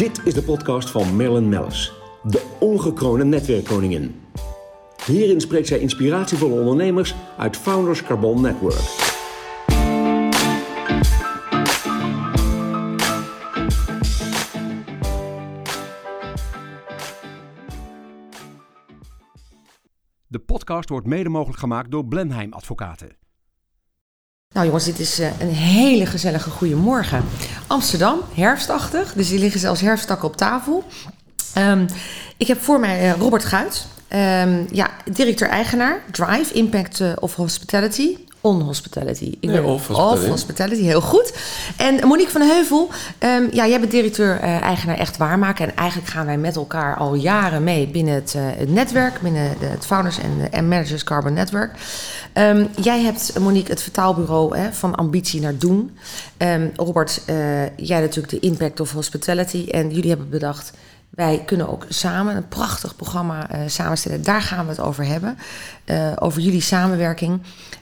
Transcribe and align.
Dit 0.00 0.20
is 0.26 0.34
de 0.34 0.42
podcast 0.42 0.90
van 0.90 1.16
Marilyn 1.16 1.48
Mellis, 1.48 1.92
de 2.22 2.56
ongekroonde 2.60 3.24
netwerkkoningin. 3.24 4.20
Hierin 5.06 5.40
spreekt 5.40 5.66
zij 5.66 5.78
inspiratievolle 5.78 6.60
ondernemers 6.60 7.14
uit 7.38 7.56
Founders 7.56 8.02
Carbon 8.02 8.40
Network. 8.40 8.80
De 20.26 20.38
podcast 20.46 20.88
wordt 20.88 21.06
mede 21.06 21.28
mogelijk 21.28 21.58
gemaakt 21.58 21.90
door 21.90 22.06
Blenheim 22.06 22.52
Advocaten. 22.52 23.16
Nou 24.54 24.66
jongens, 24.66 24.84
dit 24.84 24.98
is 24.98 25.18
eh, 25.18 25.40
een 25.40 25.54
hele 25.54 26.06
gezellige 26.06 26.50
goede 26.50 26.76
morgen. 26.76 27.24
Amsterdam, 27.70 28.20
herfstachtig, 28.34 29.12
dus 29.12 29.28
die 29.28 29.38
liggen 29.38 29.60
zelfs 29.60 29.80
herfsttakken 29.80 30.28
op 30.28 30.36
tafel. 30.36 30.84
Ehm, 31.54 31.86
ik 32.36 32.46
heb 32.46 32.60
voor 32.60 32.80
mij 32.80 33.00
eh, 33.00 33.18
Robert 33.18 33.44
Guit, 33.44 33.86
um, 34.12 34.66
ja, 34.70 34.90
directeur-eigenaar, 35.04 36.02
Drive, 36.10 36.52
Impact 36.52 37.00
uh, 37.00 37.12
of 37.18 37.34
Hospitality. 37.34 38.16
On-hospitality. 38.40 39.34
Nee, 39.40 39.62
off 39.62 39.86
hospitality. 40.26 40.82
heel 40.82 41.00
goed. 41.00 41.32
En 41.76 42.06
Monique 42.06 42.30
van 42.30 42.40
Heuvel, 42.40 42.88
um, 43.18 43.48
ja, 43.52 43.66
jij 43.66 43.80
bent 43.80 43.90
directeur-eigenaar 43.90 44.98
echt 44.98 45.16
waarmaken. 45.16 45.68
En 45.68 45.76
eigenlijk 45.76 46.10
gaan 46.10 46.26
wij 46.26 46.38
met 46.38 46.56
elkaar 46.56 46.96
al 46.96 47.14
jaren 47.14 47.64
mee 47.64 47.86
binnen 47.86 48.14
het, 48.14 48.34
uh, 48.36 48.42
het 48.44 48.68
netwerk, 48.68 49.20
binnen 49.20 49.54
de, 49.58 49.66
het 49.66 49.86
Founders 49.86 50.18
en 50.50 50.68
Managers 50.68 51.04
Carbon 51.04 51.32
Network. 51.32 51.72
Um, 52.34 52.68
jij 52.80 53.00
hebt, 53.00 53.38
Monique, 53.38 53.70
het 53.70 53.82
vertaalbureau 53.82 54.58
hè, 54.58 54.72
van 54.72 54.94
ambitie 54.94 55.40
naar 55.40 55.56
doen. 55.56 55.96
Um, 56.38 56.72
Robert, 56.76 57.22
uh, 57.26 57.36
jij 57.76 58.00
natuurlijk 58.00 58.28
de 58.28 58.40
Impact 58.40 58.80
of 58.80 58.92
Hospitality. 58.92 59.66
En 59.70 59.90
jullie 59.90 60.08
hebben 60.08 60.28
bedacht, 60.28 60.72
wij 61.10 61.42
kunnen 61.46 61.68
ook 61.68 61.86
samen 61.88 62.36
een 62.36 62.48
prachtig 62.48 62.96
programma 62.96 63.54
uh, 63.54 63.60
samenstellen. 63.66 64.22
Daar 64.22 64.42
gaan 64.42 64.64
we 64.64 64.70
het 64.70 64.80
over 64.80 65.04
hebben. 65.04 65.38
Uh, 65.86 66.12
over 66.18 66.40
jullie 66.40 66.60
samenwerking. 66.60 67.40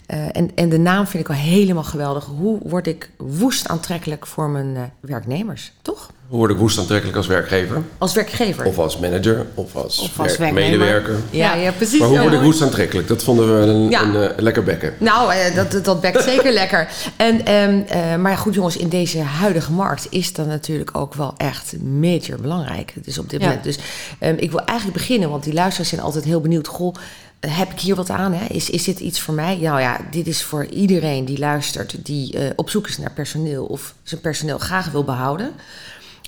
Uh, 0.08 0.36
en, 0.36 0.50
en 0.54 0.68
de 0.68 0.78
naam 0.78 1.06
vind 1.06 1.22
ik 1.22 1.28
al 1.28 1.34
helemaal 1.34 1.84
geweldig. 1.84 2.24
Hoe 2.24 2.58
word 2.62 2.86
ik 2.86 3.10
woest 3.16 3.68
aantrekkelijk 3.68 4.26
voor 4.26 4.48
mijn 4.48 4.92
werknemers, 5.00 5.72
toch? 5.82 6.10
Hoe 6.28 6.38
word 6.38 6.50
ik 6.50 6.56
woest 6.56 6.78
aantrekkelijk 6.78 7.16
als 7.16 7.26
werkgever? 7.26 7.82
Als 7.98 8.14
werkgever. 8.14 8.64
Of 8.64 8.78
als 8.78 8.98
manager, 8.98 9.46
of 9.54 9.76
als, 9.76 9.98
of 9.98 10.20
als 10.20 10.38
medewerker. 10.38 11.16
Ja, 11.30 11.54
ja, 11.54 11.72
precies. 11.72 11.98
Maar 11.98 12.08
hoe 12.08 12.20
word 12.20 12.32
ik 12.32 12.40
woest 12.40 12.62
aantrekkelijk? 12.62 13.08
Dat 13.08 13.22
vonden 13.22 13.60
we 13.60 13.66
een, 13.66 13.90
ja. 13.90 14.02
een, 14.02 14.14
een 14.14 14.42
lekker 14.42 14.62
bekken. 14.62 14.94
Nou, 14.98 15.32
dat, 15.54 15.84
dat 15.84 16.00
bekt 16.00 16.22
zeker 16.22 16.52
lekker. 16.52 16.88
En, 17.16 17.52
um, 17.54 17.84
uh, 17.92 18.16
maar 18.16 18.36
goed 18.36 18.54
jongens, 18.54 18.76
in 18.76 18.88
deze 18.88 19.18
huidige 19.18 19.72
markt 19.72 20.06
is 20.10 20.32
dat 20.32 20.46
natuurlijk 20.46 20.96
ook 20.96 21.14
wel 21.14 21.34
echt 21.36 21.74
major 21.82 22.40
belangrijk. 22.40 22.92
Dus 23.04 23.18
op 23.18 23.30
dit 23.30 23.40
moment. 23.40 23.64
Dus 23.64 23.78
um, 24.20 24.36
ik 24.38 24.50
wil 24.50 24.64
eigenlijk 24.64 24.98
beginnen, 24.98 25.30
want 25.30 25.44
die 25.44 25.54
luisteraars 25.54 25.88
zijn 25.88 26.00
altijd 26.00 26.24
heel 26.24 26.40
benieuwd. 26.40 26.68
Goh, 26.68 26.94
heb 27.40 27.72
ik 27.72 27.80
hier 27.80 27.94
wat 27.94 28.10
aan? 28.10 28.32
Hè? 28.32 28.46
Is, 28.46 28.70
is 28.70 28.84
dit 28.84 29.00
iets 29.00 29.20
voor 29.20 29.34
mij? 29.34 29.56
Nou 29.56 29.80
ja, 29.80 30.00
dit 30.10 30.26
is 30.26 30.42
voor 30.42 30.66
iedereen 30.66 31.24
die 31.24 31.38
luistert, 31.38 31.94
die 32.02 32.34
uh, 32.34 32.50
op 32.56 32.70
zoek 32.70 32.88
is 32.88 32.98
naar 32.98 33.12
personeel 33.12 33.64
of 33.64 33.94
zijn 34.02 34.20
personeel 34.20 34.58
graag 34.58 34.90
wil 34.90 35.04
behouden. 35.04 35.50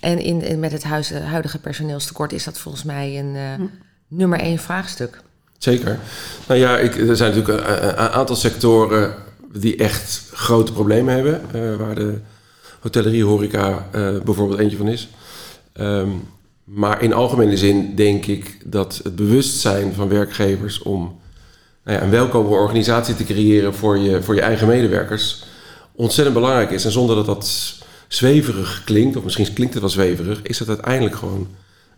En 0.00 0.18
in, 0.18 0.42
in 0.42 0.60
met 0.60 0.72
het 0.72 0.84
huis, 0.84 1.10
huidige 1.10 1.58
personeelstekort 1.58 2.32
is 2.32 2.44
dat 2.44 2.58
volgens 2.58 2.84
mij 2.84 3.18
een 3.18 3.34
uh, 3.34 3.54
hm. 3.54 3.62
nummer 4.08 4.40
één 4.40 4.58
vraagstuk. 4.58 5.22
Zeker. 5.58 5.98
Nou 6.48 6.60
ja, 6.60 6.78
ik, 6.78 6.96
er 6.96 7.16
zijn 7.16 7.34
natuurlijk 7.34 7.68
een, 7.68 7.88
een, 7.88 7.96
aantal 7.96 8.36
sectoren 8.36 9.14
die 9.52 9.76
echt 9.76 10.30
grote 10.32 10.72
problemen 10.72 11.14
hebben. 11.14 11.40
Uh, 11.54 11.76
waar 11.76 11.94
de 11.94 12.18
hotellerie, 12.80 13.24
horeca 13.24 13.86
uh, 13.94 14.20
bijvoorbeeld 14.20 14.58
eentje 14.58 14.76
van 14.76 14.88
is. 14.88 15.08
Um, 15.74 16.28
maar 16.64 17.02
in 17.02 17.12
algemene 17.12 17.56
zin 17.56 17.94
denk 17.94 18.26
ik 18.26 18.56
dat 18.64 19.00
het 19.02 19.16
bewustzijn 19.16 19.92
van 19.94 20.08
werkgevers 20.08 20.83
om 20.83 21.20
nou 21.84 21.98
ja, 21.98 22.05
een 22.05 22.10
welkome 22.10 22.48
organisatie 22.48 23.14
te 23.14 23.24
creëren 23.24 23.74
voor 23.74 23.98
je, 23.98 24.22
voor 24.22 24.34
je 24.34 24.40
eigen 24.40 24.66
medewerkers 24.66 25.44
ontzettend 25.92 26.36
belangrijk 26.36 26.70
is. 26.70 26.84
En 26.84 26.90
zonder 26.90 27.16
dat 27.16 27.27
dat 27.27 27.78
zweverig 28.12 28.82
klinkt, 28.84 29.16
of 29.16 29.24
misschien 29.24 29.52
klinkt 29.52 29.72
het 29.72 29.82
wel 29.82 29.92
zweverig, 29.92 30.42
is 30.42 30.58
het 30.58 30.68
uiteindelijk 30.68 31.16
gewoon 31.16 31.48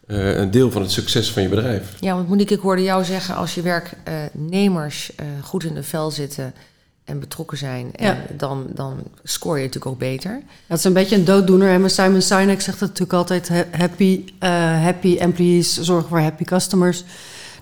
uh, 0.06 0.36
een 0.36 0.50
deel 0.50 0.70
van 0.70 0.82
het 0.82 0.90
succes 0.90 1.32
van 1.32 1.42
je 1.42 1.48
bedrijf. 1.48 1.96
Ja, 2.00 2.14
want 2.14 2.28
Monique, 2.28 2.54
ik 2.54 2.60
hoorde 2.60 2.82
jou 2.82 3.04
zeggen, 3.04 3.34
als 3.34 3.54
je 3.54 3.62
werknemers 3.62 5.12
uh, 5.20 5.26
goed 5.42 5.64
in 5.64 5.74
de 5.74 5.82
vel 5.82 6.10
zitten 6.10 6.54
en 7.04 7.20
betrokken 7.20 7.58
zijn, 7.58 7.94
en 7.94 8.16
dan, 8.36 8.66
dan 8.74 9.02
scoor 9.22 9.56
je 9.56 9.64
natuurlijk 9.64 9.92
ook 9.92 9.98
beter. 9.98 10.42
Dat 10.66 10.78
is 10.78 10.84
een 10.84 10.92
beetje 10.92 11.16
een 11.16 11.24
dooddoener. 11.24 11.68
En 11.68 11.90
Simon 11.90 12.22
Sinek 12.22 12.60
zegt 12.60 12.80
het 12.80 12.88
natuurlijk 12.88 13.12
altijd, 13.12 13.50
happy, 13.70 14.24
uh, 14.40 14.82
happy 14.82 15.16
employees 15.16 15.80
zorgen 15.80 16.08
voor 16.08 16.20
happy 16.20 16.44
customers. 16.44 17.04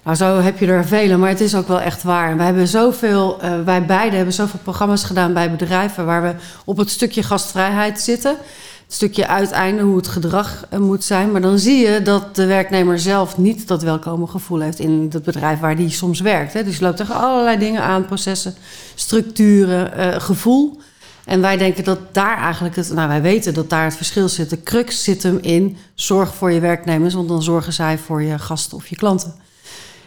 Nou, 0.05 0.17
zo 0.17 0.39
heb 0.39 0.59
je 0.59 0.67
er 0.67 0.87
vele, 0.87 1.17
maar 1.17 1.29
het 1.29 1.41
is 1.41 1.55
ook 1.55 1.69
wel 1.69 1.81
echt 1.81 2.03
waar. 2.03 2.37
We 2.37 2.43
hebben 2.43 2.69
zoveel, 2.69 3.39
uh, 3.45 3.63
wij 3.65 3.87
beiden 3.87 4.17
hebben 4.17 4.35
zoveel 4.35 4.61
programma's 4.63 5.05
gedaan 5.05 5.33
bij 5.33 5.51
bedrijven 5.51 6.07
waar 6.07 6.23
we 6.23 6.35
op 6.65 6.77
het 6.77 6.91
stukje 6.91 7.23
gastvrijheid 7.23 8.01
zitten. 8.01 8.37
Het 8.85 8.95
stukje 8.95 9.27
uiteinde, 9.27 9.83
hoe 9.83 9.97
het 9.97 10.09
gedrag 10.09 10.67
uh, 10.73 10.79
moet 10.79 11.05
zijn. 11.05 11.33
Maar 11.33 11.41
dan 11.41 11.59
zie 11.59 11.87
je 11.87 12.03
dat 12.03 12.37
de 12.37 12.47
werknemer 12.47 12.99
zelf 12.99 13.39
niet 13.39 13.69
dat 13.69 13.83
welkome 13.83 14.27
gevoel 14.27 14.61
heeft 14.61 14.79
in 14.79 15.09
het 15.13 15.23
bedrijf 15.23 15.61
waar 15.61 15.77
die 15.77 15.91
soms 15.91 16.21
werkt. 16.21 16.53
Hè. 16.53 16.65
Dus 16.65 16.77
je 16.77 16.85
loopt 16.85 16.97
tegen 16.97 17.15
allerlei 17.15 17.59
dingen 17.59 17.83
aan, 17.83 18.07
processen, 18.07 18.55
structuren, 18.95 19.99
uh, 19.99 20.21
gevoel. 20.21 20.81
En 21.25 21.41
wij 21.41 21.57
denken 21.57 21.85
dat 21.85 21.99
daar 22.13 22.39
eigenlijk 22.39 22.77
het, 22.77 22.93
nou 22.93 23.09
wij 23.09 23.23
weten 23.23 23.55
dat 23.55 23.71
daar 23.71 23.85
het 23.85 23.97
verschil 23.97 24.29
zit. 24.29 24.51
De 24.51 24.63
crux 24.63 25.05
zit 25.05 25.23
hem 25.23 25.39
in 25.41 25.77
zorg 25.95 26.35
voor 26.35 26.53
je 26.53 26.61
werknemers, 26.61 27.15
want 27.15 27.29
dan 27.29 27.43
zorgen 27.43 27.73
zij 27.73 27.99
voor 27.99 28.23
je 28.23 28.39
gasten 28.39 28.77
of 28.77 28.87
je 28.87 28.97
klanten. 28.97 29.35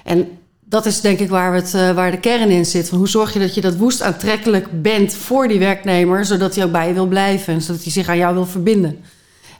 En 0.04 0.28
dat 0.60 0.86
is 0.86 1.02
denk 1.02 1.20
ik 1.20 1.30
waar, 1.30 1.54
het, 1.54 1.74
uh, 1.74 1.92
waar 1.92 2.12
de 2.12 2.20
kern 2.20 2.50
in 2.50 2.66
zit. 2.66 2.90
Van 2.90 2.98
hoe 2.98 3.10
zorg 3.10 3.34
je 3.34 3.40
dat 3.40 3.56
je 3.56 3.62
dat 3.62 3.76
woest 3.76 4.02
aantrekkelijk 4.02 4.82
bent 4.82 5.14
voor 5.14 5.48
die 5.48 5.60
werknemer, 5.60 6.26
zodat 6.26 6.56
hij 6.56 6.64
ook 6.64 6.72
bij 6.72 6.88
je 6.88 6.94
wil 6.94 7.08
blijven 7.08 7.54
en 7.54 7.62
zodat 7.62 7.84
hij 7.84 7.92
zich 7.92 8.08
aan 8.08 8.18
jou 8.18 8.34
wil 8.34 8.46
verbinden. 8.46 9.00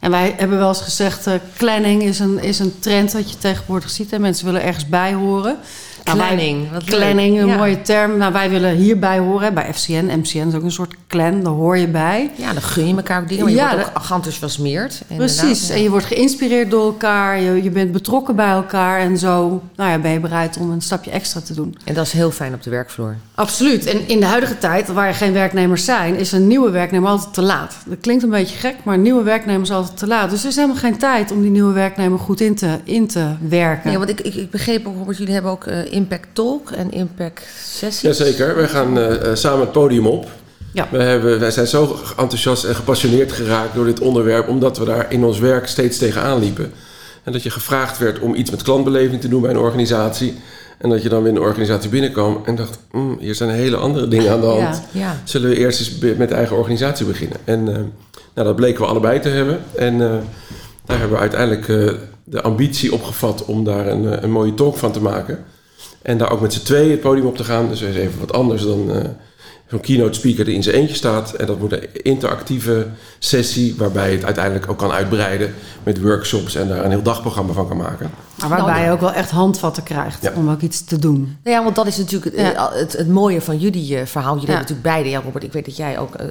En 0.00 0.10
wij 0.10 0.34
hebben 0.36 0.58
wel 0.58 0.68
eens 0.68 0.80
gezegd, 0.80 1.26
uh, 1.26 1.34
planning 1.56 2.02
is 2.02 2.18
een, 2.18 2.38
is 2.42 2.58
een 2.58 2.78
trend 2.78 3.12
wat 3.12 3.30
je 3.30 3.38
tegenwoordig 3.38 3.90
ziet. 3.90 4.12
En 4.12 4.20
mensen 4.20 4.44
willen 4.44 4.62
ergens 4.62 4.88
bij 4.88 5.12
horen. 5.12 5.56
Planning. 6.04 6.70
Nou, 6.70 6.84
planning, 6.84 7.40
een 7.40 7.46
ja. 7.46 7.56
mooie 7.56 7.82
term. 7.82 8.16
Nou, 8.16 8.32
wij 8.32 8.50
willen 8.50 8.74
hierbij 8.74 9.18
horen. 9.18 9.54
Bij 9.54 9.74
FCN, 9.74 10.04
MCN 10.18 10.48
is 10.48 10.54
ook 10.54 10.62
een 10.62 10.72
soort 10.72 10.94
clan. 11.08 11.42
Daar 11.42 11.52
hoor 11.52 11.78
je 11.78 11.88
bij. 11.88 12.30
Ja, 12.36 12.52
dan 12.52 12.62
gun 12.62 12.88
je 12.88 12.96
elkaar 12.96 13.22
ook 13.22 13.28
dingen. 13.28 13.44
Maar 13.44 13.52
je 13.52 13.58
ja, 13.58 13.74
wordt 13.74 13.88
ook 13.88 14.02
geenthousiasmeerd. 14.02 15.02
Precies. 15.16 15.68
Ja. 15.68 15.74
En 15.74 15.82
je 15.82 15.90
wordt 15.90 16.06
geïnspireerd 16.06 16.70
door 16.70 16.84
elkaar. 16.84 17.40
Je, 17.40 17.62
je 17.62 17.70
bent 17.70 17.92
betrokken 17.92 18.36
bij 18.36 18.50
elkaar. 18.50 19.00
En 19.00 19.18
zo 19.18 19.62
nou 19.76 19.90
ja, 19.90 19.98
ben 19.98 20.10
je 20.10 20.20
bereid 20.20 20.56
om 20.56 20.70
een 20.70 20.82
stapje 20.82 21.10
extra 21.10 21.40
te 21.40 21.54
doen. 21.54 21.76
En 21.84 21.94
dat 21.94 22.06
is 22.06 22.12
heel 22.12 22.30
fijn 22.30 22.54
op 22.54 22.62
de 22.62 22.70
werkvloer. 22.70 23.16
Absoluut. 23.34 23.86
En 23.86 24.08
in 24.08 24.20
de 24.20 24.26
huidige 24.26 24.58
tijd, 24.58 24.88
waar 24.88 25.08
er 25.08 25.14
geen 25.14 25.32
werknemers 25.32 25.84
zijn... 25.84 26.16
is 26.16 26.32
een 26.32 26.46
nieuwe 26.46 26.70
werknemer 26.70 27.08
altijd 27.08 27.34
te 27.34 27.42
laat. 27.42 27.76
Dat 27.86 27.98
klinkt 28.00 28.22
een 28.22 28.30
beetje 28.30 28.56
gek, 28.56 28.74
maar 28.82 28.94
een 28.94 29.02
nieuwe 29.02 29.22
werknemer 29.22 29.62
is 29.62 29.70
altijd 29.70 29.96
te 29.96 30.06
laat. 30.06 30.30
Dus 30.30 30.42
er 30.42 30.48
is 30.48 30.56
helemaal 30.56 30.76
geen 30.76 30.98
tijd 30.98 31.32
om 31.32 31.42
die 31.42 31.50
nieuwe 31.50 31.72
werknemer 31.72 32.18
goed 32.18 32.40
in 32.40 32.54
te, 32.54 32.78
in 32.84 33.06
te 33.06 33.26
werken. 33.48 33.90
Ja, 33.90 33.98
want 33.98 34.10
ik, 34.10 34.20
ik, 34.20 34.34
ik 34.34 34.50
begreep 34.50 34.86
ook, 34.86 34.96
Robert, 34.96 35.18
jullie 35.18 35.32
hebben 35.32 35.50
ook... 35.50 35.66
Uh, 35.66 35.92
Impact 35.94 36.28
Talk 36.32 36.70
en 36.70 36.90
Impact 36.92 37.46
Sessies. 37.64 38.00
Jazeker, 38.00 38.56
wij 38.56 38.68
gaan 38.68 38.98
uh, 38.98 39.34
samen 39.34 39.60
het 39.60 39.72
podium 39.72 40.06
op. 40.06 40.28
Ja. 40.72 40.88
We 40.90 41.02
hebben, 41.02 41.40
wij 41.40 41.50
zijn 41.50 41.66
zo 41.66 41.98
enthousiast 42.16 42.64
en 42.64 42.74
gepassioneerd 42.74 43.32
geraakt 43.32 43.74
door 43.74 43.84
dit 43.84 44.00
onderwerp, 44.00 44.48
omdat 44.48 44.78
we 44.78 44.84
daar 44.84 45.12
in 45.12 45.24
ons 45.24 45.38
werk 45.38 45.66
steeds 45.66 45.98
tegenaan 45.98 46.38
liepen. 46.38 46.72
En 47.22 47.32
dat 47.32 47.42
je 47.42 47.50
gevraagd 47.50 47.98
werd 47.98 48.18
om 48.18 48.34
iets 48.34 48.50
met 48.50 48.62
klantbeleving 48.62 49.20
te 49.20 49.28
doen 49.28 49.40
bij 49.40 49.50
een 49.50 49.58
organisatie. 49.58 50.34
En 50.78 50.90
dat 50.90 51.02
je 51.02 51.08
dan 51.08 51.22
weer 51.22 51.30
in 51.30 51.36
een 51.36 51.42
organisatie 51.42 51.90
binnenkwam 51.90 52.42
en 52.44 52.54
dacht, 52.54 52.78
mm, 52.92 53.16
hier 53.20 53.34
zijn 53.34 53.50
hele 53.50 53.76
andere 53.76 54.08
dingen 54.08 54.32
aan 54.32 54.40
de 54.40 54.46
hand. 54.46 54.82
Ja, 54.92 55.00
ja. 55.00 55.20
Zullen 55.24 55.48
we 55.50 55.56
eerst 55.56 55.80
eens 55.80 56.16
met 56.16 56.28
de 56.28 56.34
eigen 56.34 56.56
organisatie 56.56 57.06
beginnen? 57.06 57.38
En 57.44 57.60
uh, 57.60 57.74
nou, 58.34 58.46
dat 58.46 58.56
bleken 58.56 58.80
we 58.80 58.86
allebei 58.86 59.20
te 59.20 59.28
hebben. 59.28 59.60
En 59.76 59.94
uh, 59.94 60.00
daar 60.84 60.98
hebben 60.98 61.16
we 61.16 61.18
uiteindelijk 61.18 61.68
uh, 61.68 61.92
de 62.24 62.42
ambitie 62.42 62.92
opgevat 62.92 63.44
om 63.44 63.64
daar 63.64 63.86
een, 63.86 64.24
een 64.24 64.30
mooie 64.30 64.54
talk 64.54 64.76
van 64.76 64.92
te 64.92 65.00
maken. 65.00 65.44
En 66.04 66.18
daar 66.18 66.30
ook 66.30 66.40
met 66.40 66.52
z'n 66.52 66.62
tweeën 66.62 66.90
het 66.90 67.00
podium 67.00 67.26
op 67.26 67.36
te 67.36 67.44
gaan. 67.44 67.68
Dus 67.68 67.80
dat 67.80 67.88
is 67.88 67.96
even 67.96 68.20
wat 68.20 68.32
anders 68.32 68.62
dan 68.62 68.90
uh, 68.90 69.04
zo'n 69.66 69.80
keynote 69.80 70.18
speaker 70.18 70.44
die 70.44 70.54
in 70.54 70.62
zijn 70.62 70.76
eentje 70.76 70.94
staat. 70.94 71.32
En 71.32 71.46
dat 71.46 71.58
wordt 71.58 71.74
een 71.74 72.02
interactieve 72.02 72.86
sessie 73.18 73.74
waarbij 73.76 74.10
je 74.10 74.16
het 74.16 74.24
uiteindelijk 74.24 74.70
ook 74.70 74.78
kan 74.78 74.90
uitbreiden 74.90 75.54
met 75.82 76.00
workshops 76.00 76.54
en 76.54 76.68
daar 76.68 76.84
een 76.84 76.90
heel 76.90 77.02
dagprogramma 77.02 77.52
van 77.52 77.68
kan 77.68 77.76
maken. 77.76 78.10
Maar 78.38 78.48
waarbij 78.48 78.74
nou, 78.74 78.84
je 78.84 78.90
ook 78.90 79.00
wel 79.00 79.12
echt 79.12 79.30
handvatten 79.30 79.82
krijgt 79.82 80.22
ja. 80.22 80.32
om 80.34 80.50
ook 80.50 80.60
iets 80.60 80.84
te 80.84 80.98
doen. 80.98 81.36
Nou 81.42 81.56
ja, 81.56 81.62
want 81.62 81.76
dat 81.76 81.86
is 81.86 81.96
natuurlijk 81.96 82.36
het, 82.36 82.54
ja. 82.54 82.72
het, 82.72 82.92
het, 82.92 83.08
mooie 83.08 83.40
van 83.40 83.58
jullie 83.58 83.98
uh, 83.98 84.06
verhaal. 84.06 84.34
Jullie 84.34 84.48
ja. 84.48 84.54
hebben 84.54 84.74
natuurlijk 84.74 84.82
beide, 84.82 85.10
ja 85.10 85.20
Robert, 85.24 85.44
ik 85.44 85.52
weet 85.52 85.64
dat 85.64 85.76
jij 85.76 85.98
ook 85.98 86.12
uh, 86.12 86.26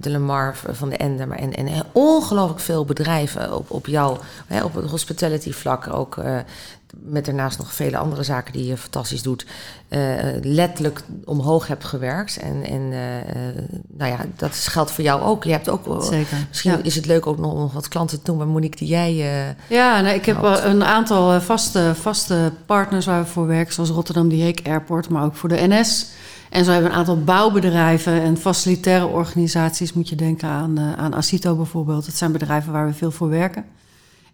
de 0.00 0.10
Lamar 0.10 0.56
van 0.70 0.88
de 0.88 0.96
Ende, 0.96 1.26
maar 1.26 1.38
en, 1.38 1.54
en 1.54 1.68
ongelooflijk 1.92 2.60
veel 2.60 2.84
bedrijven 2.84 3.56
op, 3.56 3.70
op 3.70 3.86
jou, 3.86 4.18
hè, 4.46 4.64
op 4.64 4.74
het 4.74 4.90
hospitality 4.90 5.52
vlak 5.52 5.92
ook 5.92 6.16
met 7.02 7.24
daarnaast 7.24 7.58
nog 7.58 7.74
vele 7.74 7.96
andere 7.96 8.22
zaken 8.22 8.52
die 8.52 8.66
je 8.66 8.76
fantastisch 8.76 9.22
doet, 9.22 9.46
uh, 9.88 10.14
letterlijk 10.42 11.02
omhoog 11.24 11.66
hebt 11.66 11.84
gewerkt. 11.84 12.36
En, 12.36 12.62
en 12.64 12.80
uh, 12.80 12.98
nou 13.88 14.10
ja, 14.10 14.18
dat 14.36 14.54
geldt 14.54 14.90
voor 14.90 15.04
jou 15.04 15.22
ook. 15.22 15.44
Je 15.44 15.50
hebt 15.50 15.68
ook 15.68 16.04
Zeker. 16.04 16.36
Misschien 16.48 16.84
is 16.84 16.94
het 16.94 17.06
leuk 17.06 17.26
ook 17.26 17.38
nog, 17.38 17.54
nog 17.54 17.72
wat 17.72 17.88
klanten 17.88 18.22
te 18.22 18.32
doen 18.32 18.48
Monique 18.48 18.78
die 18.78 18.88
jij. 18.88 19.14
ja, 19.66 20.00
nee, 20.00 20.14
ik 20.14 20.26
heb 20.26 20.42
een 20.42 20.84
aantal 20.84 21.40
vaste, 21.40 21.92
vaste 21.94 22.52
partners 22.66 23.06
waar 23.06 23.22
we 23.22 23.28
voor 23.28 23.46
werken, 23.46 23.74
zoals 23.74 23.90
Rotterdam 23.90 24.28
Direct 24.28 24.66
Airport, 24.66 25.08
maar 25.08 25.24
ook 25.24 25.36
voor 25.36 25.48
de 25.48 25.66
NS. 25.68 26.06
En 26.50 26.64
zo 26.64 26.70
hebben 26.70 26.88
we 26.88 26.94
een 26.94 27.00
aantal 27.00 27.24
bouwbedrijven 27.24 28.22
en 28.22 28.36
facilitaire 28.36 29.06
organisaties. 29.06 29.92
Moet 29.92 30.08
je 30.08 30.16
denken 30.16 30.48
aan, 30.48 30.78
aan 30.78 31.14
Asito 31.14 31.54
bijvoorbeeld. 31.54 32.06
Dat 32.06 32.14
zijn 32.14 32.32
bedrijven 32.32 32.72
waar 32.72 32.86
we 32.86 32.92
veel 32.92 33.10
voor 33.10 33.28
werken. 33.28 33.64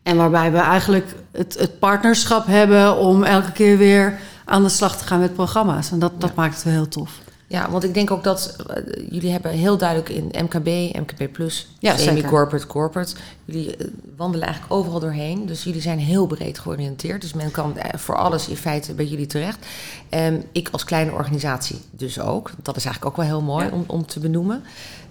En 0.07 0.17
waarbij 0.17 0.53
we 0.53 0.59
eigenlijk 0.59 1.15
het, 1.33 1.59
het, 1.59 1.79
partnerschap 1.79 2.47
hebben 2.47 2.97
om 2.97 3.23
elke 3.23 3.53
keer 3.53 3.79
weer 3.79 4.19
aan 4.45 4.63
de 4.63 4.69
slag 4.69 4.99
te 4.99 5.05
gaan 5.05 5.21
met 5.21 5.35
programma's. 5.35 5.91
En 5.91 5.99
dat, 5.99 6.21
dat 6.21 6.35
maakt 6.35 6.55
het 6.55 6.65
wel 6.65 6.73
heel 6.73 6.89
tof. 6.89 7.21
Ja, 7.47 7.71
want 7.71 7.85
ik 7.85 7.95
denk 7.95 8.11
ook 8.11 8.25
dat 8.25 8.57
uh, 8.71 8.77
jullie 9.11 9.31
hebben 9.31 9.51
heel 9.51 9.77
duidelijk 9.77 10.09
in 10.09 10.45
MKB, 10.45 10.97
MKB 10.99 11.33
Plus, 11.33 11.69
ja, 11.79 11.97
semi-corporate, 11.97 12.67
corporate. 12.67 13.15
Jullie 13.45 13.77
uh, 13.79 13.87
wandelen 14.17 14.47
eigenlijk 14.47 14.75
overal 14.75 15.01
doorheen. 15.01 15.47
Dus 15.47 15.65
jullie 15.65 15.81
zijn 15.81 15.99
heel 15.99 16.27
breed 16.27 16.59
georiënteerd. 16.59 17.21
Dus 17.21 17.35
men 17.35 17.51
kan 17.51 17.75
uh, 17.77 17.83
voor 17.95 18.17
alles 18.17 18.49
in 18.49 18.57
feite 18.57 18.95
bij 18.95 19.07
jullie 19.07 19.27
terecht. 19.27 19.67
Um, 20.11 20.43
ik 20.53 20.69
als 20.73 20.85
kleine 20.85 21.13
organisatie 21.13 21.81
dus 21.91 22.21
ook. 22.21 22.51
Dat 22.63 22.77
is 22.77 22.85
eigenlijk 22.85 23.15
ook 23.15 23.27
wel 23.27 23.37
heel 23.37 23.47
mooi 23.47 23.65
ja. 23.65 23.73
om, 23.73 23.85
om 23.87 24.07
te 24.07 24.21
benoemen. 24.21 24.63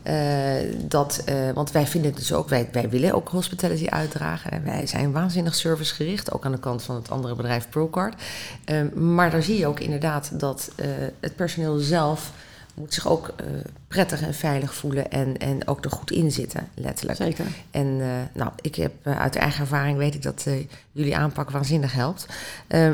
Uh, 0.08 0.74
dat, 0.88 1.24
uh, 1.30 1.52
want 1.52 1.72
wij 1.72 1.88
vinden 1.88 2.16
dus 2.16 2.34
ook, 2.34 2.50
wij, 2.50 2.70
wij 2.72 2.90
willen 2.90 3.14
ook 3.14 3.30
hospitality 3.30 3.88
uitdragen. 3.88 4.52
En 4.52 4.64
wij 4.64 4.88
zijn 4.88 5.12
waanzinnig 5.12 5.56
servicegericht, 5.56 6.32
ook 6.32 6.46
aan 6.46 6.52
de 6.52 6.60
kant 6.60 6.84
van 6.84 6.96
het 6.96 7.12
andere 7.12 7.36
bedrijf 7.36 7.70
Procard. 7.70 8.22
Uh, 8.66 8.92
maar 8.94 9.32
daar 9.32 9.44
zie 9.44 9.58
je 9.58 9.68
ook 9.68 9.80
inderdaad 9.80 10.40
dat 10.40 10.72
het 11.20 11.36
personeel 11.36 11.78
zelf 11.78 12.32
moet 12.76 12.94
zich 12.94 13.08
ook 13.08 13.34
uh, 13.42 13.48
prettig 13.88 14.22
en 14.22 14.34
veilig 14.34 14.74
voelen 14.74 15.12
en, 15.12 15.38
en 15.38 15.68
ook 15.68 15.84
er 15.84 15.92
goed 15.92 16.12
in 16.12 16.32
zitten, 16.32 16.68
letterlijk. 16.74 17.18
Zeker. 17.18 17.46
En 17.72 17.86
uh, 17.86 18.06
nou, 18.34 18.52
ik 18.62 18.76
heb 18.76 18.92
uh, 19.04 19.20
uit 19.20 19.36
eigen 19.36 19.62
ervaring 19.62 19.98
weet 19.98 20.16
ik 20.16 20.22
dat 20.22 20.48
jullie 20.92 21.16
aanpak 21.16 21.50
waanzinnig 21.50 21.94
helpt. 21.94 22.26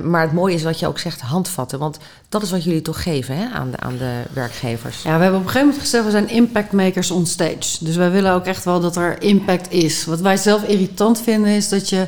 maar 0.03 0.21
het 0.21 0.31
mooie 0.31 0.55
is 0.55 0.63
wat 0.63 0.79
je 0.79 0.87
ook 0.87 0.99
zegt, 0.99 1.21
handvatten. 1.21 1.79
Want 1.79 1.97
dat 2.29 2.41
is 2.41 2.51
wat 2.51 2.63
jullie 2.63 2.81
toch 2.81 3.03
geven 3.03 3.37
hè, 3.37 3.49
aan, 3.49 3.71
de, 3.71 3.77
aan 3.77 3.97
de 3.97 4.21
werkgevers. 4.33 5.01
Ja, 5.03 5.15
we 5.17 5.23
hebben 5.23 5.39
op 5.39 5.45
een 5.45 5.51
gegeven 5.51 5.67
moment 5.67 5.81
gezegd, 5.81 6.05
we 6.05 6.11
zijn 6.11 6.29
impact 6.29 6.71
makers 6.71 7.11
on 7.11 7.25
stage. 7.25 7.83
Dus 7.83 7.95
wij 7.95 8.11
willen 8.11 8.33
ook 8.33 8.45
echt 8.45 8.63
wel 8.63 8.79
dat 8.79 8.95
er 8.95 9.21
impact 9.21 9.71
is. 9.71 10.05
Wat 10.05 10.19
wij 10.21 10.37
zelf 10.37 10.63
irritant 10.63 11.21
vinden 11.21 11.51
is 11.51 11.69
dat 11.69 11.89
je 11.89 12.07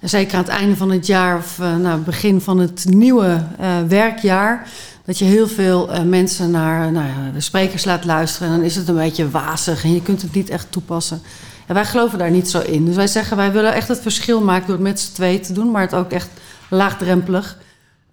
zeker 0.00 0.34
aan 0.34 0.44
het 0.44 0.52
einde 0.52 0.76
van 0.76 0.90
het 0.90 1.06
jaar 1.06 1.36
of 1.36 1.58
nou, 1.58 2.00
begin 2.00 2.40
van 2.40 2.58
het 2.58 2.84
nieuwe 2.88 3.42
werkjaar, 3.88 4.68
dat 5.08 5.18
je 5.18 5.24
heel 5.24 5.48
veel 5.48 5.90
uh, 5.90 6.02
mensen 6.02 6.50
naar 6.50 6.92
nou, 6.92 7.06
de 7.32 7.40
sprekers 7.40 7.84
laat 7.84 8.04
luisteren. 8.04 8.48
En 8.48 8.54
dan 8.56 8.64
is 8.64 8.76
het 8.76 8.88
een 8.88 8.94
beetje 8.94 9.30
wazig 9.30 9.84
en 9.84 9.94
je 9.94 10.02
kunt 10.02 10.22
het 10.22 10.34
niet 10.34 10.50
echt 10.50 10.66
toepassen. 10.70 11.22
En 11.66 11.74
wij 11.74 11.84
geloven 11.84 12.18
daar 12.18 12.30
niet 12.30 12.50
zo 12.50 12.60
in. 12.60 12.84
Dus 12.84 12.96
wij 12.96 13.06
zeggen, 13.06 13.36
wij 13.36 13.52
willen 13.52 13.74
echt 13.74 13.88
het 13.88 14.00
verschil 14.00 14.40
maken 14.40 14.66
door 14.66 14.74
het 14.74 14.84
met 14.84 15.00
z'n 15.00 15.12
twee 15.12 15.40
te 15.40 15.52
doen, 15.52 15.70
maar 15.70 15.82
het 15.82 15.94
ook 15.94 16.10
echt 16.10 16.28
laagdrempelig 16.70 17.58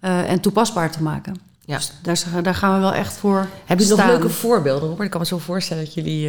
en 0.00 0.40
toepasbaar 0.40 0.90
te 0.90 1.02
maken. 1.02 1.36
Ja. 1.64 1.76
Dus 1.76 1.92
daar, 2.02 2.42
daar, 2.42 2.54
gaan 2.54 2.74
we 2.74 2.80
wel 2.80 2.92
echt 2.92 3.16
voor. 3.16 3.46
Heb 3.64 3.78
je 3.80 3.86
nog 3.86 4.06
leuke 4.06 4.28
voorbeelden, 4.28 4.88
Robert? 4.88 5.04
Ik 5.04 5.10
kan 5.10 5.20
me 5.20 5.26
zo 5.26 5.38
voorstellen 5.38 5.84
dat 5.84 5.94
jullie. 5.94 6.28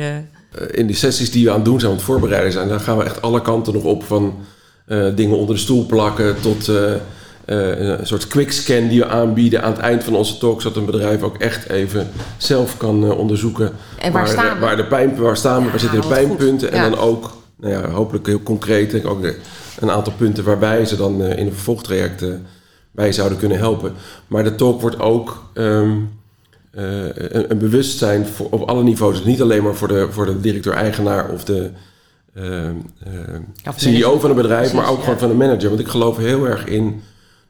In 0.71 0.87
die 0.87 0.95
sessies 0.95 1.31
die 1.31 1.45
we 1.45 1.49
aan 1.49 1.55
het 1.55 1.65
doen 1.65 1.79
zijn, 1.79 1.91
aan 1.91 1.97
het 1.97 2.05
voorbereiden 2.05 2.51
zijn, 2.51 2.67
dan 2.67 2.79
gaan 2.79 2.97
we 2.97 3.03
echt 3.03 3.21
alle 3.21 3.41
kanten 3.41 3.73
nog 3.73 3.83
op 3.83 4.03
van 4.03 4.35
uh, 4.87 5.15
dingen 5.15 5.37
onder 5.37 5.55
de 5.55 5.61
stoel 5.61 5.85
plakken 5.85 6.41
tot 6.41 6.67
uh, 6.67 6.75
uh, 6.75 6.95
een 7.47 8.07
soort 8.07 8.27
quickscan 8.27 8.87
die 8.87 8.99
we 8.99 9.07
aanbieden 9.07 9.63
aan 9.63 9.71
het 9.71 9.81
eind 9.81 10.03
van 10.03 10.15
onze 10.15 10.37
talk, 10.37 10.61
zodat 10.61 10.77
een 10.77 10.85
bedrijf 10.85 11.21
ook 11.21 11.37
echt 11.37 11.69
even 11.69 12.09
zelf 12.37 12.77
kan 12.77 13.11
onderzoeken 13.11 13.71
en 13.99 14.11
waar, 14.11 14.21
waar, 14.21 14.31
staan 14.31 14.53
de, 14.53 14.59
waar 14.59 14.75
de 14.75 14.85
pijn, 14.85 15.15
waar 15.15 15.37
staan 15.37 15.57
we, 15.57 15.63
ja, 15.65 15.69
waar 15.69 15.79
zitten 15.79 16.01
de 16.01 16.07
pijnpunten 16.07 16.71
en 16.71 16.91
dan 16.91 16.99
ook, 16.99 17.31
nou 17.55 17.73
ja, 17.73 17.89
hopelijk 17.89 18.25
heel 18.25 18.43
concreet, 18.43 19.05
ook 19.05 19.25
een 19.79 19.91
aantal 19.91 20.13
punten 20.17 20.43
waarbij 20.43 20.85
ze 20.85 20.95
dan 20.95 21.23
in 21.23 21.45
een 21.45 21.53
vervolgtraject 21.53 22.23
bij 22.91 23.11
zouden 23.11 23.37
kunnen 23.37 23.57
helpen. 23.57 23.93
Maar 24.27 24.43
de 24.43 24.55
talk 24.55 24.81
wordt 24.81 24.99
ook 24.99 25.43
um, 25.53 26.09
een, 26.71 27.51
een, 27.51 27.57
bewustzijn 27.57 28.25
voor, 28.25 28.47
op 28.49 28.69
alle 28.69 28.83
niveaus, 28.83 29.15
dus 29.17 29.25
niet 29.25 29.41
alleen 29.41 29.63
maar 29.63 29.75
voor 29.75 29.87
de, 29.87 30.07
voor 30.11 30.25
de 30.25 30.39
directeur-eigenaar 30.39 31.29
of 31.29 31.43
de 31.43 31.69
uh, 32.37 32.45
uh, 33.65 33.73
CEO 33.75 34.19
van 34.19 34.29
een 34.29 34.35
bedrijf, 34.35 34.59
Precies, 34.59 34.77
maar 34.77 34.89
ook 34.89 34.97
ja. 34.97 35.03
gewoon 35.03 35.19
van 35.19 35.29
een 35.29 35.37
manager. 35.37 35.69
Want 35.69 35.81
ik 35.81 35.87
geloof 35.87 36.17
heel 36.17 36.47
erg 36.47 36.65
in 36.65 37.01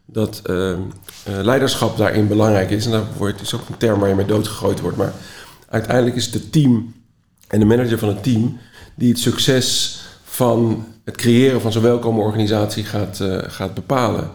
dat 0.10 0.42
uh, 0.50 0.78
leiderschap 1.24 1.98
daarin 1.98 2.28
belangrijk 2.28 2.70
is. 2.70 2.86
En 2.86 2.92
dat 2.92 3.04
wordt, 3.18 3.42
is 3.42 3.56
ook 3.56 3.70
een 3.70 3.78
term 3.78 4.00
waar 4.00 4.10
je 4.10 4.16
mee 4.16 4.26
doodgegooid 4.26 4.80
wordt. 4.80 4.98
Maar 4.98 5.14
uiteindelijk 5.70 6.16
is 6.16 6.26
het 6.26 6.34
het 6.34 6.52
team 6.52 6.94
en 7.48 7.60
de 7.60 7.66
manager 7.66 8.00
van 8.00 8.08
het 8.08 8.24
team 8.24 8.58
die 8.96 9.10
het 9.10 9.20
succes 9.20 10.00
van 10.24 10.86
het 11.04 11.16
creëren 11.16 11.62
van 11.62 11.72
zo'n 11.72 11.82
welkome 11.82 12.22
organisatie 12.22 12.84
gaat, 12.84 13.20
uh, 13.20 13.38
gaat 13.42 13.74
bepalen. 13.74 14.30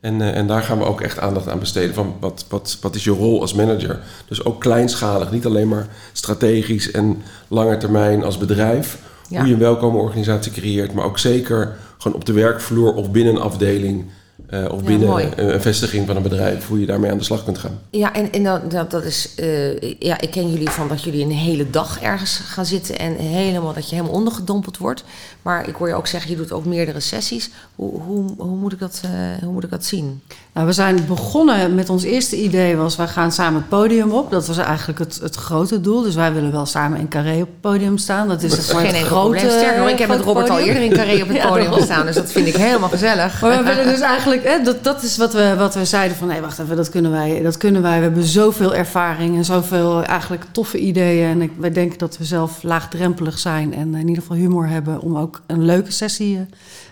En, 0.00 0.20
uh, 0.20 0.36
en 0.36 0.46
daar 0.46 0.62
gaan 0.62 0.78
we 0.78 0.84
ook 0.84 1.00
echt 1.00 1.18
aandacht 1.18 1.48
aan 1.48 1.58
besteden. 1.58 1.94
Van 1.94 2.14
wat, 2.20 2.44
wat, 2.48 2.78
wat 2.80 2.94
is 2.94 3.04
je 3.04 3.10
rol 3.10 3.40
als 3.40 3.54
manager? 3.54 4.00
Dus 4.28 4.44
ook 4.44 4.60
kleinschalig, 4.60 5.30
niet 5.30 5.46
alleen 5.46 5.68
maar 5.68 5.86
strategisch 6.12 6.90
en 6.90 7.22
lange 7.48 7.76
termijn 7.76 8.24
als 8.24 8.38
bedrijf 8.38 8.98
ja. 9.28 9.38
hoe 9.38 9.46
je 9.46 9.52
een 9.54 9.60
welkome 9.60 9.98
organisatie 9.98 10.52
creëert, 10.52 10.92
maar 10.92 11.04
ook 11.04 11.18
zeker 11.18 11.76
gewoon 11.98 12.16
op 12.16 12.24
de 12.24 12.32
werkvloer 12.32 12.94
of 12.94 13.10
binnen 13.10 13.34
een 13.34 13.40
afdeling. 13.40 14.04
Uh, 14.50 14.72
of 14.72 14.82
binnen 14.82 15.52
een 15.52 15.60
vestiging 15.60 16.06
van 16.06 16.16
een 16.16 16.22
bedrijf, 16.22 16.66
hoe 16.66 16.80
je 16.80 16.86
daarmee 16.86 17.10
aan 17.10 17.18
de 17.18 17.24
slag 17.24 17.44
kunt 17.44 17.58
gaan. 17.58 17.80
Ja, 17.90 18.14
en, 18.14 18.32
en 18.32 18.42
dat, 18.70 18.90
dat 18.90 19.04
is. 19.04 19.28
Uh, 19.36 19.80
ja, 19.98 20.20
ik 20.20 20.30
ken 20.30 20.50
jullie 20.50 20.70
van 20.70 20.88
dat 20.88 21.02
jullie 21.02 21.24
een 21.24 21.30
hele 21.30 21.70
dag 21.70 22.00
ergens 22.00 22.36
gaan 22.36 22.66
zitten 22.66 22.98
en 22.98 23.14
helemaal 23.16 23.74
dat 23.74 23.88
je 23.88 23.94
helemaal 23.94 24.16
ondergedompeld 24.16 24.78
wordt. 24.78 25.04
Maar 25.42 25.68
ik 25.68 25.74
hoor 25.74 25.88
je 25.88 25.94
ook 25.94 26.06
zeggen, 26.06 26.30
je 26.30 26.36
doet 26.36 26.52
ook 26.52 26.64
meerdere 26.64 27.00
sessies. 27.00 27.50
Hoe, 27.74 28.00
hoe, 28.00 28.24
hoe, 28.36 28.56
moet, 28.56 28.72
ik 28.72 28.78
dat, 28.78 29.02
uh, 29.04 29.10
hoe 29.42 29.52
moet 29.52 29.64
ik 29.64 29.70
dat 29.70 29.84
zien? 29.84 30.22
Nou, 30.52 30.66
we 30.66 30.72
zijn 30.72 31.06
begonnen 31.06 31.74
met 31.74 31.90
ons 31.90 32.02
eerste 32.02 32.42
idee 32.42 32.76
was, 32.76 32.96
wij 32.96 33.08
gaan 33.08 33.32
samen 33.32 33.60
het 33.60 33.68
podium 33.68 34.12
op. 34.12 34.30
Dat 34.30 34.46
was 34.46 34.58
eigenlijk 34.58 34.98
het, 34.98 35.18
het 35.22 35.34
grote 35.34 35.80
doel. 35.80 36.02
Dus 36.02 36.14
wij 36.14 36.32
willen 36.32 36.52
wel 36.52 36.66
samen 36.66 36.98
in 36.98 37.08
Carré 37.08 37.34
op 37.34 37.48
het 37.48 37.60
podium 37.60 37.98
staan. 37.98 38.28
Dat 38.28 38.42
is 38.42 38.52
het 38.52 38.64
geen 38.64 38.94
enkel 38.94 39.04
grote. 39.04 39.38
Sterker, 39.38 39.88
ik 39.88 39.98
heb 39.98 40.08
met 40.08 40.20
Robert 40.20 40.46
podium. 40.46 40.66
al 40.66 40.68
eerder 40.68 40.82
in 40.82 40.92
Carré 40.92 41.22
op 41.22 41.28
het 41.28 41.42
podium 41.48 41.72
ja, 41.72 41.84
staan. 41.84 42.06
Dus 42.06 42.14
dat 42.14 42.32
vind 42.32 42.46
ik 42.46 42.56
helemaal 42.56 42.88
gezellig. 42.88 43.40
Maar 43.40 43.58
we 43.58 43.64
willen 43.64 43.84
dus 43.84 44.00
eigenlijk, 44.00 44.20
hè, 44.24 44.62
dat, 44.62 44.84
dat 44.84 45.02
is 45.02 45.16
wat 45.16 45.32
we, 45.32 45.54
wat 45.56 45.74
we 45.74 45.84
zeiden 45.84 46.16
van, 46.16 46.28
nee, 46.28 46.40
wacht 46.40 46.58
even, 46.58 46.76
dat 46.76 46.88
kunnen 46.88 47.10
wij. 47.10 47.42
Dat 47.42 47.56
kunnen 47.56 47.82
wij. 47.82 47.96
We 47.96 48.02
hebben 48.02 48.24
zoveel 48.24 48.74
ervaring 48.74 49.36
en 49.36 49.44
zoveel 49.44 50.02
eigenlijk 50.02 50.44
toffe 50.52 50.78
ideeën. 50.78 51.28
En 51.28 51.42
ik, 51.42 51.50
wij 51.56 51.72
denken 51.72 51.98
dat 51.98 52.18
we 52.18 52.24
zelf 52.24 52.62
laagdrempelig 52.62 53.38
zijn 53.38 53.74
en 53.74 53.94
in 53.94 54.08
ieder 54.08 54.22
geval 54.22 54.36
humor 54.36 54.68
hebben 54.68 55.00
om 55.00 55.16
ook 55.16 55.42
een 55.46 55.64
leuke 55.64 55.92
sessie 55.92 56.46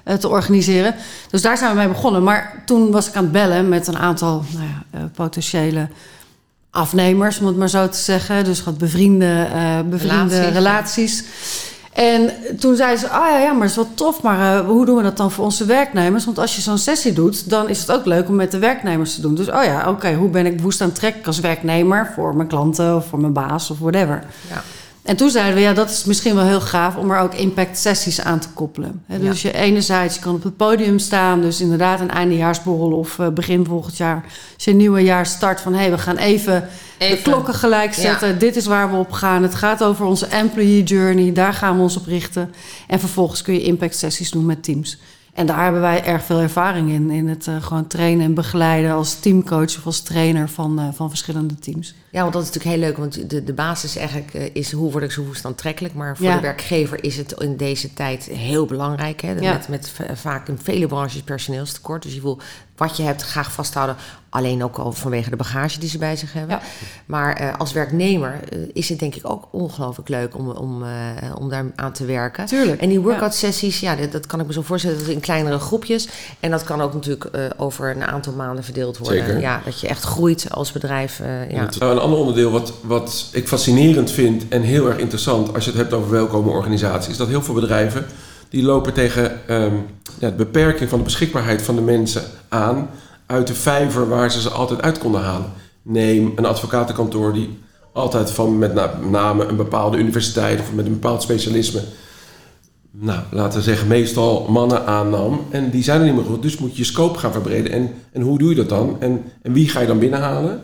uh, 0.05 0.15
te 0.15 0.29
organiseren. 0.29 0.95
Dus 1.31 1.43
daar 1.43 1.59
zijn 1.59 1.71
we 1.71 1.77
mee 1.77 1.89
begonnen. 1.89 2.23
Maar 2.23 2.63
toen 2.67 2.91
was 2.91 3.09
ik 3.09 3.15
aan 3.15 3.23
het 3.23 3.33
bellen 3.33 3.69
met 3.69 3.87
een 3.87 3.99
aantal 3.99 4.45
nou 4.53 4.65
ja, 4.65 4.99
uh, 4.99 5.05
potentiële 5.15 5.89
afnemers, 6.71 7.39
om 7.39 7.47
het 7.47 7.57
maar 7.57 7.69
zo 7.69 7.89
te 7.89 7.99
zeggen. 7.99 8.45
Dus 8.45 8.65
wat 8.65 8.79
bevriende, 8.79 9.49
uh, 9.55 9.81
bevriende 9.81 10.41
relaties. 10.41 10.53
relaties. 10.53 11.25
En 12.01 12.31
toen 12.59 12.77
zei 12.77 12.97
ze, 12.97 13.09
ah 13.09 13.31
ja, 13.31 13.39
ja, 13.39 13.53
maar 13.53 13.61
dat 13.61 13.71
is 13.71 13.77
wel 13.77 13.95
tof, 13.95 14.23
maar 14.23 14.57
uh, 14.57 14.67
hoe 14.67 14.87
doen 14.87 14.97
we 14.97 15.03
dat 15.03 15.17
dan 15.17 15.31
voor 15.31 15.45
onze 15.45 15.65
werknemers? 15.65 16.25
Want 16.25 16.39
als 16.39 16.57
je 16.57 16.63
zo'n 16.63 16.79
sessie 16.79 17.13
doet, 17.13 17.51
dan 17.51 17.69
is 17.69 17.81
het 17.81 17.93
ook 17.93 18.07
leuk 18.07 18.29
om 18.29 18.35
met 18.35 18.51
de 18.51 18.59
werknemers 18.59 19.15
te 19.15 19.21
doen. 19.21 19.35
Dus 19.35 19.49
oh 19.49 19.65
ja, 19.65 19.89
oké, 19.89 20.15
hoe 20.15 20.29
ben 20.29 20.47
ik 20.47 20.57
bewust 20.57 20.81
aan 20.81 20.93
als 21.25 21.41
werknemer 21.41 22.13
voor 22.15 22.37
mijn 22.37 22.49
klanten 22.49 22.97
of 22.97 23.07
voor 23.07 23.21
mijn 23.21 23.33
baas 23.33 23.71
of 23.71 23.79
whatever. 23.79 24.25
Ja. 24.49 24.63
En 25.11 25.17
toen 25.17 25.31
zeiden 25.31 25.55
we, 25.55 25.61
ja, 25.61 25.73
dat 25.73 25.91
is 25.91 26.05
misschien 26.05 26.35
wel 26.35 26.45
heel 26.45 26.61
gaaf 26.61 26.97
om 26.97 27.11
er 27.11 27.19
ook 27.19 27.35
impact 27.35 27.79
sessies 27.79 28.21
aan 28.21 28.39
te 28.39 28.49
koppelen. 28.49 29.03
He, 29.07 29.19
dus 29.19 29.43
ja. 29.43 29.51
je 29.51 29.57
enerzijds 29.57 30.15
je 30.15 30.21
kan 30.21 30.35
op 30.35 30.43
het 30.43 30.57
podium 30.57 30.99
staan, 30.99 31.41
dus 31.41 31.61
inderdaad 31.61 32.01
een 32.01 32.11
eindejaarsborrel 32.11 32.99
of 32.99 33.19
uh, 33.19 33.29
begin 33.29 33.65
volgend 33.65 33.97
jaar, 33.97 34.25
als 34.55 34.65
je 34.65 34.71
een 34.71 34.77
nieuwe 34.77 35.01
jaar 35.01 35.27
start 35.27 35.61
van 35.61 35.73
hé, 35.73 35.79
hey, 35.79 35.91
we 35.91 35.99
gaan 35.99 36.17
even, 36.17 36.69
even, 36.99 37.17
de 37.17 37.23
klokken 37.23 37.55
gelijk 37.55 37.95
zetten. 37.95 38.29
Ja. 38.29 38.35
Dit 38.35 38.57
is 38.57 38.67
waar 38.67 38.91
we 38.91 38.97
op 38.97 39.13
gaan. 39.13 39.43
Het 39.43 39.55
gaat 39.55 39.83
over 39.83 40.07
onze 40.07 40.27
employee 40.27 40.83
journey, 40.83 41.33
daar 41.33 41.53
gaan 41.53 41.77
we 41.77 41.83
ons 41.83 41.97
op 41.97 42.07
richten. 42.07 42.55
En 42.87 43.01
vervolgens 43.01 43.43
kun 43.43 43.55
je 43.55 43.63
impact 43.63 43.97
sessies 43.97 44.31
doen 44.31 44.47
met 44.47 44.63
teams. 44.63 44.99
En 45.35 45.47
daar 45.47 45.63
hebben 45.63 45.81
wij 45.81 46.05
erg 46.05 46.25
veel 46.25 46.41
ervaring 46.41 46.91
in. 46.91 47.11
In 47.11 47.29
het 47.29 47.47
uh, 47.47 47.63
gewoon 47.63 47.87
trainen 47.87 48.25
en 48.25 48.35
begeleiden 48.35 48.93
als 48.93 49.15
teamcoach 49.15 49.77
of 49.77 49.87
als 49.87 50.01
trainer 50.01 50.49
van, 50.49 50.81
uh, 50.81 50.89
van 50.93 51.09
verschillende 51.09 51.55
teams. 51.55 51.95
Ja, 52.11 52.21
want 52.21 52.33
dat 52.33 52.43
is 52.43 52.49
natuurlijk 52.49 52.77
heel 52.77 52.89
leuk. 52.89 52.97
Want 52.97 53.31
de, 53.31 53.45
de 53.45 53.53
basis 53.53 53.97
eigenlijk 53.97 54.35
uh, 54.35 54.49
is 54.53 54.73
hoe 54.73 54.91
word 54.91 55.05
ik 55.05 55.11
zo 55.11 55.25
aantrekkelijk. 55.43 55.95
Maar 55.95 56.17
voor 56.17 56.27
ja. 56.27 56.35
de 56.35 56.41
werkgever 56.41 57.05
is 57.05 57.17
het 57.17 57.33
in 57.33 57.57
deze 57.57 57.95
tijd 57.95 58.25
heel 58.25 58.67
belangrijk. 58.67 59.21
Hè? 59.21 59.33
Ja. 59.33 59.53
Met, 59.53 59.69
met 59.69 59.93
vaak 60.15 60.49
in 60.49 60.59
vele 60.59 60.87
branches 60.87 61.23
personeelstekort. 61.23 62.03
Dus 62.03 62.15
je 62.15 62.21
wil 62.21 62.41
wat 62.81 62.97
je 62.97 63.03
hebt 63.03 63.23
graag 63.23 63.53
vasthouden. 63.53 63.97
Alleen 64.29 64.65
ook 64.65 64.77
al 64.77 64.93
vanwege 64.93 65.31
de 65.31 65.37
bagage 65.37 65.79
die 65.79 65.89
ze 65.89 65.99
bij 65.99 66.17
zich 66.17 66.33
hebben. 66.33 66.61
Maar 67.07 67.37
eh, 67.37 67.59
als 67.59 67.73
werknemer 67.73 68.41
eh, 68.49 68.59
is 68.73 68.89
het 68.89 68.99
denk 68.99 69.15
ik 69.15 69.31
ook 69.31 69.49
ongelooflijk 69.51 70.09
leuk 70.09 70.37
om, 70.37 70.51
om, 70.51 70.85
om 71.39 71.49
daar 71.49 71.65
aan 71.75 71.93
te 71.93 72.05
werken. 72.05 72.47
Tuurlijk. 72.47 72.81
En 72.81 72.89
die 72.89 73.01
workout 73.01 73.35
sessies, 73.35 73.81
ja, 73.81 73.97
dat, 74.11 74.27
kan 74.27 74.41
ik 74.41 74.47
me 74.47 74.53
zo 74.53 74.63
voorstellen, 74.63 74.99
dat 74.99 75.07
in 75.07 75.21
kleinere 75.21 75.59
groepjes. 75.59 76.09
En 76.41 76.51
dat 76.51 76.65
kan 76.65 76.81
ook 76.81 76.95
natuurlijk 76.95 77.31
over 77.57 77.91
een 77.91 78.05
aantal 78.05 78.33
maanden 78.33 78.65
verdeeld 78.65 78.99
worden. 78.99 79.25
Zeker. 79.25 79.41
Ja, 79.41 79.63
dat 79.65 79.81
je 79.81 79.89
echt 79.89 80.03
groeit 80.03 80.47
als 80.51 80.73
bedrijf. 80.73 81.19
ja. 81.49 81.69
Een 81.79 81.99
ander 81.99 82.19
onderdeel 82.19 82.51
wat, 82.51 82.73
wat 82.83 83.29
ik 83.33 83.49
fascinerend 83.49 84.11
vind 84.11 84.49
en 84.49 84.63
heel 84.63 84.87
erg 84.87 84.99
interessant 84.99 85.55
als 85.55 85.65
je 85.65 85.71
het 85.71 85.81
hebt 85.81 85.93
over 85.93 86.11
welkome 86.11 86.51
organisaties, 86.51 87.11
is 87.11 87.17
dat 87.17 87.29
heel 87.29 87.43
veel 87.43 87.55
bedrijven 87.55 88.07
die 88.51 88.63
lopen 88.63 88.93
tegen 88.93 89.41
um, 89.49 89.87
ja, 90.19 90.29
de 90.29 90.37
beperking 90.37 90.91
van 90.91 90.99
de 90.99 91.05
beschikbaarheid 91.05 91.63
van 91.63 91.75
de 91.75 91.81
mensen 91.81 92.23
aan 92.51 92.91
uit 93.27 93.47
de 93.47 93.55
vijver 93.55 94.09
waar 94.09 94.31
ze 94.31 94.41
ze 94.41 94.51
altijd 94.51 94.83
uit 94.83 94.99
konden 94.99 95.21
halen. 95.21 95.53
Neem 95.83 96.33
een 96.37 96.47
advocatenkantoor 96.47 97.33
die 97.33 97.59
altijd 97.93 98.31
van 98.31 98.59
met 98.59 98.75
name 99.11 99.45
een 99.45 99.57
bepaalde 99.57 99.97
universiteit 99.97 100.61
of 100.61 100.73
met 100.73 100.87
een 100.87 100.93
bepaald 100.93 101.23
specialisme, 101.23 101.81
nou, 102.91 103.21
laten 103.31 103.59
we 103.59 103.65
zeggen, 103.65 103.89
meestal 103.89 104.47
mannen 104.49 104.87
aannam. 104.87 105.47
En 105.51 105.71
die 105.71 105.83
zijn 105.83 106.01
er 106.01 106.07
niet 106.07 106.15
meer 106.15 106.25
goed, 106.25 106.43
dus 106.43 106.59
moet 106.59 106.73
je 106.73 106.79
je 106.79 106.85
scope 106.85 107.19
gaan 107.19 107.33
verbreden. 107.33 107.73
En, 107.73 107.95
en 108.13 108.23
hoe 108.23 108.39
doe 108.39 108.49
je 108.49 108.55
dat 108.55 108.69
dan? 108.69 108.97
En, 109.01 109.23
en 109.43 109.53
wie 109.53 109.69
ga 109.69 109.81
je 109.81 109.87
dan 109.87 109.99
binnenhalen? 109.99 110.61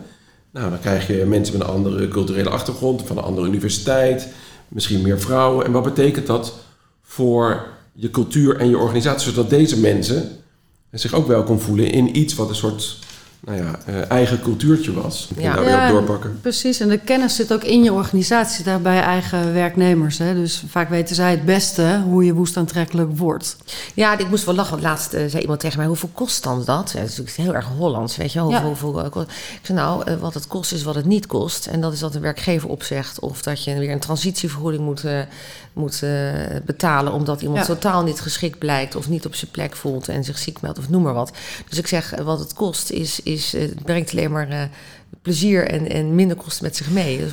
Nou, 0.51 0.69
dan 0.69 0.79
krijg 0.79 1.07
je 1.07 1.25
mensen 1.25 1.57
met 1.57 1.67
een 1.67 1.73
andere 1.73 2.07
culturele 2.07 2.49
achtergrond, 2.49 3.03
van 3.05 3.17
een 3.17 3.23
andere 3.23 3.47
universiteit, 3.47 4.27
misschien 4.67 5.01
meer 5.01 5.19
vrouwen. 5.19 5.65
En 5.65 5.71
wat 5.71 5.83
betekent 5.83 6.27
dat 6.27 6.53
voor 7.01 7.65
je 7.93 8.11
cultuur 8.11 8.57
en 8.57 8.69
je 8.69 8.77
organisatie, 8.77 9.31
zodat 9.31 9.49
deze 9.49 9.79
mensen 9.79 10.29
zich 10.91 11.13
ook 11.13 11.27
welkom 11.27 11.59
voelen 11.59 11.91
in 11.91 12.17
iets 12.17 12.35
wat 12.35 12.49
een 12.49 12.55
soort 12.55 13.05
nou 13.39 13.57
ja, 13.57 13.79
uh, 13.89 14.11
eigen 14.11 14.41
cultuurtje 14.41 14.93
was. 14.93 15.29
Ja. 15.37 15.55
daar 15.55 15.65
weer 15.65 15.83
op 15.83 15.89
doorpakken. 15.89 16.39
Precies, 16.41 16.79
en 16.79 16.89
de 16.89 16.97
kennis 16.97 17.35
zit 17.35 17.53
ook 17.53 17.63
in 17.63 17.83
je 17.83 17.93
organisatie, 17.93 18.63
daar 18.63 18.81
bij 18.81 19.01
eigen 19.01 19.53
werknemers. 19.53 20.17
Hè? 20.17 20.33
Dus 20.33 20.63
vaak 20.67 20.89
weten 20.89 21.15
zij 21.15 21.31
het 21.31 21.45
beste 21.45 22.01
hoe 22.05 22.25
je 22.25 22.33
woest 22.33 22.57
aantrekkelijk 22.57 23.17
wordt. 23.17 23.57
Ja, 23.93 24.17
ik 24.17 24.29
moest 24.29 24.45
wel 24.45 24.55
lachen. 24.55 24.81
Laatst 24.81 25.13
uh, 25.13 25.19
zei 25.27 25.41
iemand 25.41 25.59
tegen 25.59 25.77
mij, 25.77 25.87
hoeveel 25.87 26.09
kost 26.13 26.43
dan 26.43 26.63
dat? 26.65 26.91
Ja, 26.91 26.99
dat 26.99 27.09
is 27.09 27.17
natuurlijk 27.17 27.37
heel 27.37 27.55
erg 27.55 27.67
Hollands, 27.77 28.17
weet 28.17 28.31
je 28.31 28.39
hoeveel, 28.39 28.67
hoeveel 28.67 29.03
uh, 29.03 29.09
kost. 29.09 29.29
Ik 29.29 29.59
zei, 29.61 29.77
nou, 29.77 30.17
wat 30.19 30.33
het 30.33 30.47
kost 30.47 30.71
is 30.71 30.83
wat 30.83 30.95
het 30.95 31.05
niet 31.05 31.25
kost. 31.25 31.67
En 31.67 31.81
dat 31.81 31.93
is 31.93 31.99
dat 31.99 32.13
de 32.13 32.19
werkgever 32.19 32.69
opzegt 32.69 33.19
of 33.19 33.41
dat 33.41 33.63
je 33.63 33.79
weer 33.79 33.91
een 33.91 33.99
transitievergoeding 33.99 34.83
moet 34.83 35.03
moet 35.77 36.03
betalen 36.65 37.13
omdat 37.13 37.41
iemand 37.41 37.65
totaal 37.65 38.03
niet 38.03 38.21
geschikt 38.21 38.57
blijkt 38.57 38.95
of 38.95 39.09
niet 39.09 39.25
op 39.25 39.35
zijn 39.35 39.51
plek 39.51 39.75
voelt 39.75 40.07
en 40.07 40.23
zich 40.23 40.37
ziek 40.37 40.61
meldt 40.61 40.79
of 40.79 40.89
noem 40.89 41.01
maar 41.01 41.13
wat. 41.13 41.31
Dus 41.69 41.77
ik 41.77 41.87
zeg, 41.87 42.13
wat 42.23 42.39
het 42.39 42.53
kost 42.53 42.89
is, 42.89 43.19
is 43.19 43.51
het 43.51 43.83
brengt 43.83 44.11
alleen 44.11 44.31
maar 44.31 44.49
uh, 44.51 44.61
plezier 45.21 45.67
en, 45.67 45.89
en 45.89 46.15
minder 46.15 46.37
kosten 46.37 46.63
met 46.63 46.75
zich 46.75 46.89
mee. 46.89 47.17
Dus 47.17 47.31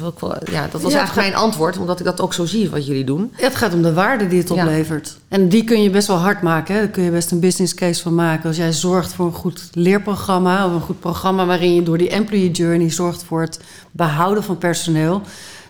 ja, 0.51 0.69
dat 0.71 0.83
was 0.83 0.93
ja, 0.93 0.99
eigenlijk 0.99 1.29
mijn 1.29 1.43
antwoord, 1.43 1.79
omdat 1.79 1.99
ik 1.99 2.05
dat 2.05 2.21
ook 2.21 2.35
zo 2.35 2.45
zie 2.45 2.71
wat 2.71 2.87
jullie 2.87 3.05
doen. 3.05 3.33
Het 3.33 3.55
gaat 3.55 3.75
om 3.75 3.83
de 3.83 3.93
waarde 3.93 4.29
die 4.29 4.39
het 4.39 4.51
oplevert. 4.51 5.17
En 5.29 5.49
die 5.49 5.65
kun 5.65 5.83
je 5.83 5.91
best 5.91 6.07
wel 6.07 6.17
hard 6.17 6.43
maken. 6.43 6.75
Hè? 6.75 6.81
Daar 6.81 6.91
kun 6.91 7.03
je 7.03 7.11
best 7.11 7.31
een 7.31 7.41
business 7.41 7.75
case 7.75 8.03
van 8.03 8.15
maken. 8.15 8.47
Als 8.49 8.57
jij 8.57 8.73
zorgt 8.73 9.13
voor 9.13 9.27
een 9.27 9.33
goed 9.33 9.69
leerprogramma 9.73 10.67
of 10.67 10.73
een 10.73 10.81
goed 10.81 11.01
programma 11.01 11.47
waarin 11.47 11.75
je 11.75 11.83
door 11.83 11.99
die 11.99 12.09
employee 12.09 12.51
journey 12.51 12.91
zorgt 12.91 13.25
voor 13.25 13.41
het 13.41 13.61
behouden 13.91 14.45
van 14.45 14.59
personeel 14.59 15.23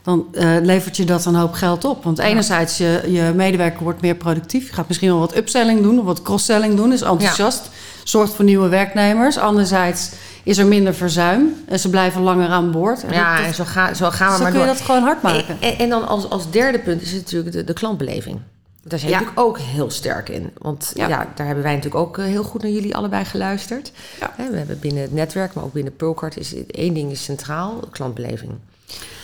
dan 0.05 0.27
uh, 0.33 0.57
levert 0.63 0.97
je 0.97 1.05
dat 1.05 1.25
een 1.25 1.35
hoop 1.35 1.53
geld 1.53 1.85
op. 1.85 2.05
Want 2.05 2.19
enerzijds, 2.19 2.79
je, 2.79 3.03
je 3.07 3.33
medewerker 3.35 3.83
wordt 3.83 4.01
meer 4.01 4.15
productief. 4.15 4.67
Je 4.67 4.75
gaat 4.75 4.89
misschien 4.89 5.09
wel 5.09 5.19
wat 5.19 5.37
upselling 5.37 5.83
doen 5.83 5.99
of 5.99 6.05
wat 6.05 6.23
cross-selling 6.23 6.77
doen. 6.77 6.93
Is 6.93 7.03
enthousiast. 7.03 7.71
Zorgt 8.03 8.35
voor 8.35 8.45
nieuwe 8.45 8.69
werknemers. 8.69 9.39
Anderzijds 9.39 10.11
is 10.43 10.59
er 10.59 10.67
minder 10.67 10.95
verzuim. 10.95 11.55
En 11.69 11.79
ze 11.79 11.91
blijven 11.91 12.23
langer 12.23 12.49
aan 12.49 12.71
boord. 12.71 13.05
En 13.05 13.13
ja, 13.13 13.45
en 13.45 13.55
zo, 13.55 13.65
ga, 13.67 13.95
zo 13.95 14.11
gaan 14.11 14.31
we 14.31 14.37
zo 14.37 14.43
maar 14.43 14.51
kun 14.51 14.61
je 14.61 14.67
dat 14.67 14.81
gewoon 14.81 15.03
hard 15.03 15.23
maken. 15.23 15.57
En, 15.61 15.79
en, 15.79 15.89
dan 15.89 16.09
als, 16.09 16.31
als 16.31 16.51
derde 16.51 16.79
punt 16.79 17.03
is 17.03 17.13
het 17.13 17.21
natuurlijk 17.23 17.53
de, 17.53 17.65
de 17.65 17.73
klantbeleving. 17.73 18.41
Daar 18.83 18.99
zijn 18.99 19.11
ja. 19.11 19.19
natuurlijk 19.19 19.47
ook 19.47 19.59
heel 19.59 19.91
sterk 19.91 20.29
in. 20.29 20.51
Want 20.59 20.93
ja. 20.95 21.09
daar 21.35 21.47
hebben 21.47 21.65
wij 21.65 21.75
natuurlijk 21.75 22.05
ook 22.05 22.19
eh, 22.19 22.25
heel 22.25 22.45
goed 22.45 22.63
naar 22.63 22.71
jullie 22.71 22.97
allebei 22.97 23.25
geluisterd. 23.25 23.93
Ja. 24.21 24.35
We 24.51 24.57
hebben 24.57 24.79
binnen 24.79 25.03
het 25.03 25.13
netwerk, 25.13 25.55
maar 25.55 25.65
ook 25.65 25.73
binnen 25.73 25.97
Pearlcard... 25.97 26.37
is 26.37 26.55
één 26.67 26.95
ding 26.95 27.11
is 27.11 27.25
centraal, 27.25 27.81
klantbeleving. 27.91 28.53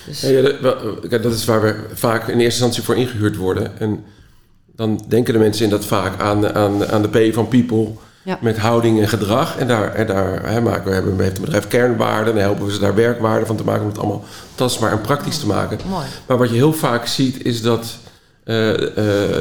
Dus... 0.07 0.21
Ja, 0.21 0.43
dat, 0.43 1.23
dat, 1.23 1.33
is 1.35 1.45
waar 1.45 1.63
we 1.63 1.75
vaak 1.93 2.23
in 2.23 2.41
eerste 2.41 2.45
instantie 2.45 2.83
voor 2.83 2.97
ingehuurd 2.97 3.37
worden. 3.37 3.79
En 3.79 4.05
dan 4.77 5.05
denken 5.09 5.33
de 5.33 5.39
mensen 5.39 5.65
in 5.65 5.71
dat 5.71 5.85
vaak 5.85 6.21
aan, 6.21 6.55
aan, 6.55 6.87
aan 6.87 7.03
de 7.03 7.09
P 7.09 7.35
van 7.35 7.49
people... 7.49 7.89
met 8.41 8.59
houding 8.59 9.01
en 9.01 9.09
gedrag. 9.09 9.59
En 9.59 9.67
daar, 9.67 9.95
en 9.95 10.07
daar 10.07 10.51
hè, 10.51 10.61
maken 10.61 10.85
we, 10.85 10.95
hebben, 10.95 11.21
heeft 11.21 11.37
een 11.37 11.45
bedrijf 11.45 11.69
kernwaarden... 11.69 12.35
en 12.35 12.41
helpen 12.41 12.67
we 12.67 12.73
ze 12.73 12.79
daar 12.79 12.95
werkwaarden 12.95 13.47
van 13.47 13.57
te 13.57 13.65
maken... 13.65 13.83
om 13.83 13.89
het 13.89 13.99
allemaal 13.99 14.25
tastbaar 14.55 14.93
en 14.93 15.01
praktisch 15.01 15.39
te 15.39 15.47
maken. 15.47 15.79
Mooi. 15.89 16.07
Maar 16.27 16.39
wat 16.39 16.49
je 16.49 16.55
heel 16.55 16.73
vaak 16.73 17.07
ziet 17.07 17.45
is 17.45 17.63
dat 17.63 17.97
uh, 18.45 18.69
uh, 18.69 18.75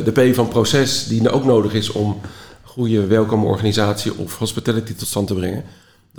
de 0.04 0.12
P 0.13 0.36
van 0.36 0.48
proces... 0.48 1.08
die 1.08 1.32
ook 1.32 1.46
nodig 1.46 1.74
is 1.74 1.92
om 1.92 2.22
goede 2.63 3.08
welkome 3.08 3.46
organisatie 3.46 4.18
of 4.18 4.38
hospitality 4.38 4.94
tot 4.94 5.08
stand 5.08 5.28
te 5.28 5.34
brengen 5.34 5.63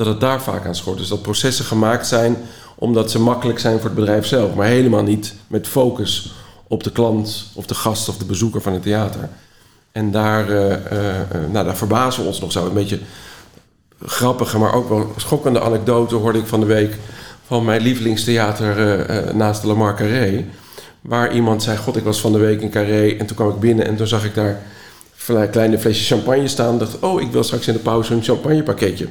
dat 0.01 0.09
het 0.09 0.21
daar 0.21 0.43
vaak 0.43 0.67
aan 0.67 0.75
schort. 0.75 0.99
Dus 0.99 1.09
dat 1.09 1.23
processen 1.23 1.65
gemaakt 1.65 2.07
zijn 2.07 2.37
omdat 2.75 3.11
ze 3.11 3.21
makkelijk 3.21 3.59
zijn 3.59 3.77
voor 3.77 3.85
het 3.85 3.95
bedrijf 3.95 4.27
zelf, 4.27 4.55
maar 4.55 4.67
helemaal 4.67 5.03
niet 5.03 5.35
met 5.47 5.69
focus 5.69 6.33
op 6.69 6.83
de 6.83 6.93
klant 6.93 7.47
of 7.55 7.67
de 7.67 7.75
gast 7.75 8.09
of 8.09 8.17
de 8.17 8.25
bezoeker 8.25 8.63
van 8.63 8.73
het 8.73 8.83
theater. 8.83 9.29
En 9.93 10.11
daar, 10.11 10.51
uh, 10.51 10.71
uh, 10.71 10.77
nou, 11.51 11.65
daar 11.65 11.77
verbazen 11.77 12.23
we 12.23 12.29
ons 12.29 12.41
nog 12.41 12.53
zo. 12.53 12.67
Een 12.67 12.75
beetje 12.75 12.99
grappige, 14.05 14.59
maar 14.59 14.75
ook 14.75 14.89
wel 14.89 15.13
schokkende 15.17 15.61
anekdote 15.61 16.15
hoorde 16.15 16.39
ik 16.39 16.47
van 16.47 16.61
de 16.61 16.67
week 16.67 16.97
van 17.47 17.65
mijn 17.65 17.81
lievelingstheater 17.81 19.35
naast 19.35 19.61
de 19.63 19.67
Lamar 19.67 19.97
Carré. 19.97 20.45
Waar 21.01 21.35
iemand 21.35 21.63
zei: 21.63 21.77
God, 21.77 21.97
ik 21.97 22.05
was 22.05 22.21
van 22.21 22.33
de 22.33 22.39
week 22.39 22.61
in 22.61 22.71
Carré. 22.71 23.17
En 23.19 23.27
toen 23.27 23.37
kwam 23.37 23.49
ik 23.49 23.59
binnen 23.59 23.87
en 23.87 23.97
toen 23.97 24.07
zag 24.07 24.25
ik 24.25 24.35
daar 24.35 24.61
kleine 25.51 25.79
flesje 25.79 26.15
champagne 26.15 26.49
staan. 26.49 26.79
dacht: 26.79 26.99
Oh, 26.99 27.21
ik 27.21 27.31
wil 27.33 27.43
straks 27.43 27.67
in 27.67 27.73
de 27.73 27.79
pauze 27.79 28.15
een 28.15 28.23
champagnepakketje. 28.23 29.07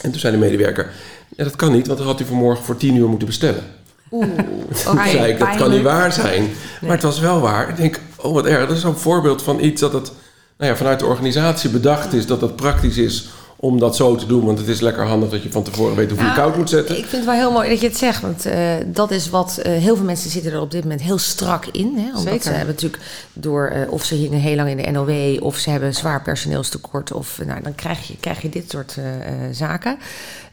En 0.00 0.10
toen 0.10 0.20
zei 0.20 0.32
de 0.32 0.38
medewerker, 0.38 0.90
ja, 1.36 1.44
dat 1.44 1.56
kan 1.56 1.72
niet, 1.72 1.86
want 1.86 1.98
dan 1.98 2.08
had 2.08 2.20
u 2.20 2.24
vanmorgen 2.24 2.64
voor 2.64 2.76
tien 2.76 2.96
uur 2.96 3.08
moeten 3.08 3.26
bestellen. 3.26 3.62
Oeh, 4.10 4.26
okay, 4.88 5.10
zei 5.10 5.32
ik, 5.32 5.38
dat 5.38 5.56
kan 5.56 5.70
niet 5.70 5.82
waar 5.82 6.12
zijn. 6.12 6.50
Maar 6.80 6.90
het 6.90 7.02
was 7.02 7.20
wel 7.20 7.40
waar. 7.40 7.68
Ik 7.68 7.76
denk, 7.76 8.00
oh 8.16 8.34
wat 8.34 8.46
erg, 8.46 8.68
dat 8.68 8.76
is 8.76 8.82
een 8.82 8.96
voorbeeld 8.96 9.42
van 9.42 9.60
iets 9.60 9.80
dat 9.80 9.92
het 9.92 10.12
nou 10.58 10.70
ja, 10.70 10.76
vanuit 10.76 10.98
de 10.98 11.06
organisatie 11.06 11.70
bedacht 11.70 12.12
is, 12.12 12.26
dat 12.26 12.40
het 12.40 12.56
praktisch 12.56 12.96
is 12.96 13.28
om 13.56 13.78
dat 13.78 13.96
zo 13.96 14.16
te 14.16 14.26
doen. 14.26 14.44
Want 14.44 14.58
het 14.58 14.68
is 14.68 14.80
lekker 14.80 15.04
handig 15.04 15.30
dat 15.30 15.42
je 15.42 15.50
van 15.50 15.62
tevoren 15.62 15.96
weet 15.96 16.08
hoeveel 16.08 16.28
je 16.28 16.34
koud 16.34 16.56
moet 16.56 16.70
zetten. 16.70 16.96
Ik 16.96 17.04
vind 17.04 17.16
het 17.16 17.24
wel 17.24 17.34
heel 17.34 17.52
mooi 17.52 17.68
dat 17.68 17.80
je 17.80 17.86
het 17.86 17.96
zegt. 17.96 18.22
Want 18.22 18.46
uh, 18.46 18.54
dat 18.86 19.10
is 19.10 19.30
wat 19.30 19.58
uh, 19.58 19.72
heel 19.72 19.96
veel 19.96 20.04
mensen 20.04 20.30
zitten 20.30 20.52
er 20.52 20.60
op 20.60 20.70
dit 20.70 20.82
moment 20.82 21.02
heel 21.02 21.18
strak 21.18 21.66
in. 21.66 21.94
Hè? 21.96 22.08
Omdat 22.08 22.22
Zeker. 22.22 22.42
ze 22.42 22.48
hebben 22.48 22.74
natuurlijk 22.74 23.02
door 23.32 23.72
uh, 23.74 23.92
of 23.92 24.04
ze 24.04 24.14
hingen 24.14 24.40
heel 24.40 24.56
lang 24.56 24.68
in 24.68 24.76
de 24.76 24.90
NOW 24.90 25.42
of 25.42 25.56
ze 25.56 25.70
hebben 25.70 25.94
zwaar 25.94 26.22
personeelstekort. 26.22 27.12
Of 27.12 27.40
nou, 27.46 27.62
dan 27.62 27.74
krijg 27.74 28.08
je, 28.08 28.16
krijg 28.20 28.42
je 28.42 28.48
dit 28.48 28.70
soort 28.70 28.98
zaken. 29.52 29.98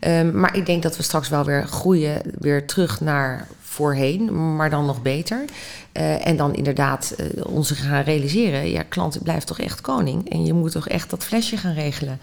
Um, 0.08 0.40
maar 0.40 0.56
ik 0.56 0.66
denk 0.66 0.84
dat 0.84 0.98
we 0.98 1.04
straks 1.04 1.30
wel 1.30 1.44
weer 1.44 1.68
groeien, 1.68 2.22
weer 2.40 2.66
terug 2.66 3.02
naar 3.02 3.48
voorheen, 3.62 4.56
maar 4.56 4.70
dan 4.70 4.86
nog 4.86 5.02
beter. 5.02 5.46
Uh, 5.94 6.28
en 6.28 6.38
dan 6.38 6.56
inderdaad 6.56 7.16
uh, 7.18 7.46
onze 7.46 7.76
gaan 7.76 8.04
realiseren. 8.04 8.70
Ja, 8.70 8.84
klant 8.90 9.24
blijft 9.24 9.48
toch 9.48 9.60
echt 9.60 9.82
koning. 9.82 10.30
En 10.30 10.46
je 10.46 10.54
moet 10.54 10.72
toch 10.72 10.88
echt 10.88 11.10
dat 11.10 11.24
flesje 11.24 11.58
gaan 11.58 11.74
regelen. 11.74 12.20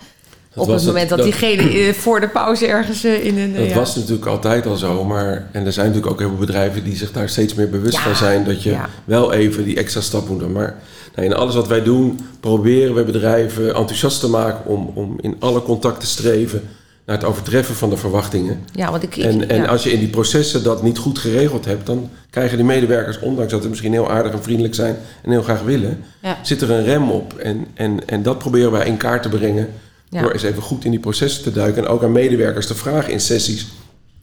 Dat 0.54 0.66
op 0.66 0.74
het 0.74 0.84
moment 0.84 1.08
dat, 1.08 1.18
dat 1.18 1.26
diegene 1.26 1.94
voor 1.94 2.20
de 2.20 2.28
pauze 2.28 2.66
ergens 2.66 3.04
in 3.04 3.38
een. 3.38 3.54
Dat 3.54 3.68
ja. 3.68 3.74
was 3.74 3.96
natuurlijk 3.96 4.26
altijd 4.26 4.66
al 4.66 4.76
zo, 4.76 5.04
maar. 5.04 5.48
En 5.52 5.66
er 5.66 5.72
zijn 5.72 5.86
natuurlijk 5.86 6.12
ook 6.12 6.18
heel 6.18 6.28
veel 6.28 6.38
bedrijven 6.38 6.84
die 6.84 6.96
zich 6.96 7.12
daar 7.12 7.28
steeds 7.28 7.54
meer 7.54 7.70
bewust 7.70 7.96
ja, 7.96 8.02
van 8.02 8.16
zijn. 8.16 8.44
Dat 8.44 8.62
je 8.62 8.70
ja. 8.70 8.88
wel 9.04 9.32
even 9.32 9.64
die 9.64 9.76
extra 9.76 10.00
stap 10.00 10.28
moet 10.28 10.38
doen. 10.38 10.52
Maar 10.52 10.76
nou, 11.14 11.26
in 11.26 11.34
alles 11.34 11.54
wat 11.54 11.68
wij 11.68 11.82
doen, 11.82 12.20
proberen 12.40 12.94
we 12.94 13.04
bedrijven 13.04 13.74
enthousiast 13.74 14.20
te 14.20 14.28
maken 14.28 14.66
om, 14.66 14.90
om 14.94 15.18
in 15.20 15.36
alle 15.38 15.62
contact 15.62 16.00
te 16.00 16.06
streven 16.06 16.62
naar 17.08 17.16
het 17.16 17.26
overtreffen 17.26 17.74
van 17.74 17.90
de 17.90 17.96
verwachtingen. 17.96 18.64
Ja, 18.72 18.90
want 18.90 19.02
ik, 19.02 19.16
ik, 19.16 19.24
en 19.24 19.48
en 19.48 19.66
als 19.66 19.82
je 19.82 19.92
in 19.92 19.98
die 19.98 20.08
processen 20.08 20.62
dat 20.62 20.82
niet 20.82 20.98
goed 20.98 21.18
geregeld 21.18 21.64
hebt, 21.64 21.86
dan 21.86 22.10
krijgen 22.30 22.56
die 22.56 22.66
medewerkers, 22.66 23.20
ondanks 23.20 23.52
dat 23.52 23.62
ze 23.62 23.68
misschien 23.68 23.92
heel 23.92 24.10
aardig 24.10 24.32
en 24.32 24.42
vriendelijk 24.42 24.74
zijn 24.74 24.96
en 25.22 25.30
heel 25.30 25.42
graag 25.42 25.62
willen, 25.62 26.04
zit 26.42 26.62
er 26.62 26.70
een 26.70 26.84
rem 26.84 27.10
op. 27.10 27.34
En, 27.34 27.66
en, 27.74 28.06
en 28.06 28.22
dat 28.22 28.38
proberen 28.38 28.70
wij 28.70 28.86
in 28.86 28.96
kaart 28.96 29.22
te 29.22 29.28
brengen 29.28 29.68
door 30.10 30.32
eens 30.32 30.42
even 30.42 30.62
goed 30.62 30.84
in 30.84 30.90
die 30.90 31.00
processen 31.00 31.42
te 31.42 31.52
duiken. 31.52 31.84
En 31.84 31.88
ook 31.88 32.02
aan 32.02 32.12
medewerkers 32.12 32.66
te 32.66 32.74
vragen 32.74 33.12
in 33.12 33.20
sessies. 33.20 33.66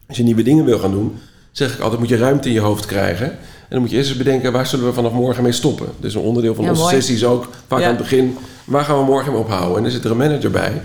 Als 0.07 0.17
je 0.17 0.23
nieuwe 0.23 0.43
dingen 0.43 0.65
wil 0.65 0.79
gaan 0.79 0.91
doen, 0.91 1.17
zeg 1.51 1.73
ik 1.73 1.79
altijd, 1.79 1.99
moet 1.99 2.09
je 2.09 2.17
ruimte 2.17 2.47
in 2.47 2.53
je 2.53 2.59
hoofd 2.59 2.85
krijgen. 2.85 3.25
En 3.31 3.71
dan 3.71 3.79
moet 3.79 3.89
je 3.89 3.97
eerst 3.97 4.09
eens 4.09 4.17
bedenken, 4.17 4.51
waar 4.51 4.67
zullen 4.67 4.85
we 4.85 4.93
vanaf 4.93 5.11
morgen 5.11 5.43
mee 5.43 5.51
stoppen? 5.51 5.87
Dus 5.99 6.13
een 6.13 6.21
onderdeel 6.21 6.55
van 6.55 6.63
ja, 6.63 6.69
onze 6.69 6.81
mooi. 6.81 6.95
sessies 6.95 7.25
ook, 7.25 7.49
vaak 7.67 7.81
aan 7.81 7.87
het 7.87 7.97
begin, 7.97 8.37
waar 8.65 8.83
gaan 8.83 8.97
we 8.97 9.03
morgen 9.03 9.31
mee 9.31 9.41
ophouden? 9.41 9.77
En 9.77 9.83
dan 9.83 9.91
zit 9.91 10.03
er 10.03 10.11
een 10.11 10.17
manager 10.17 10.51
bij. 10.51 10.81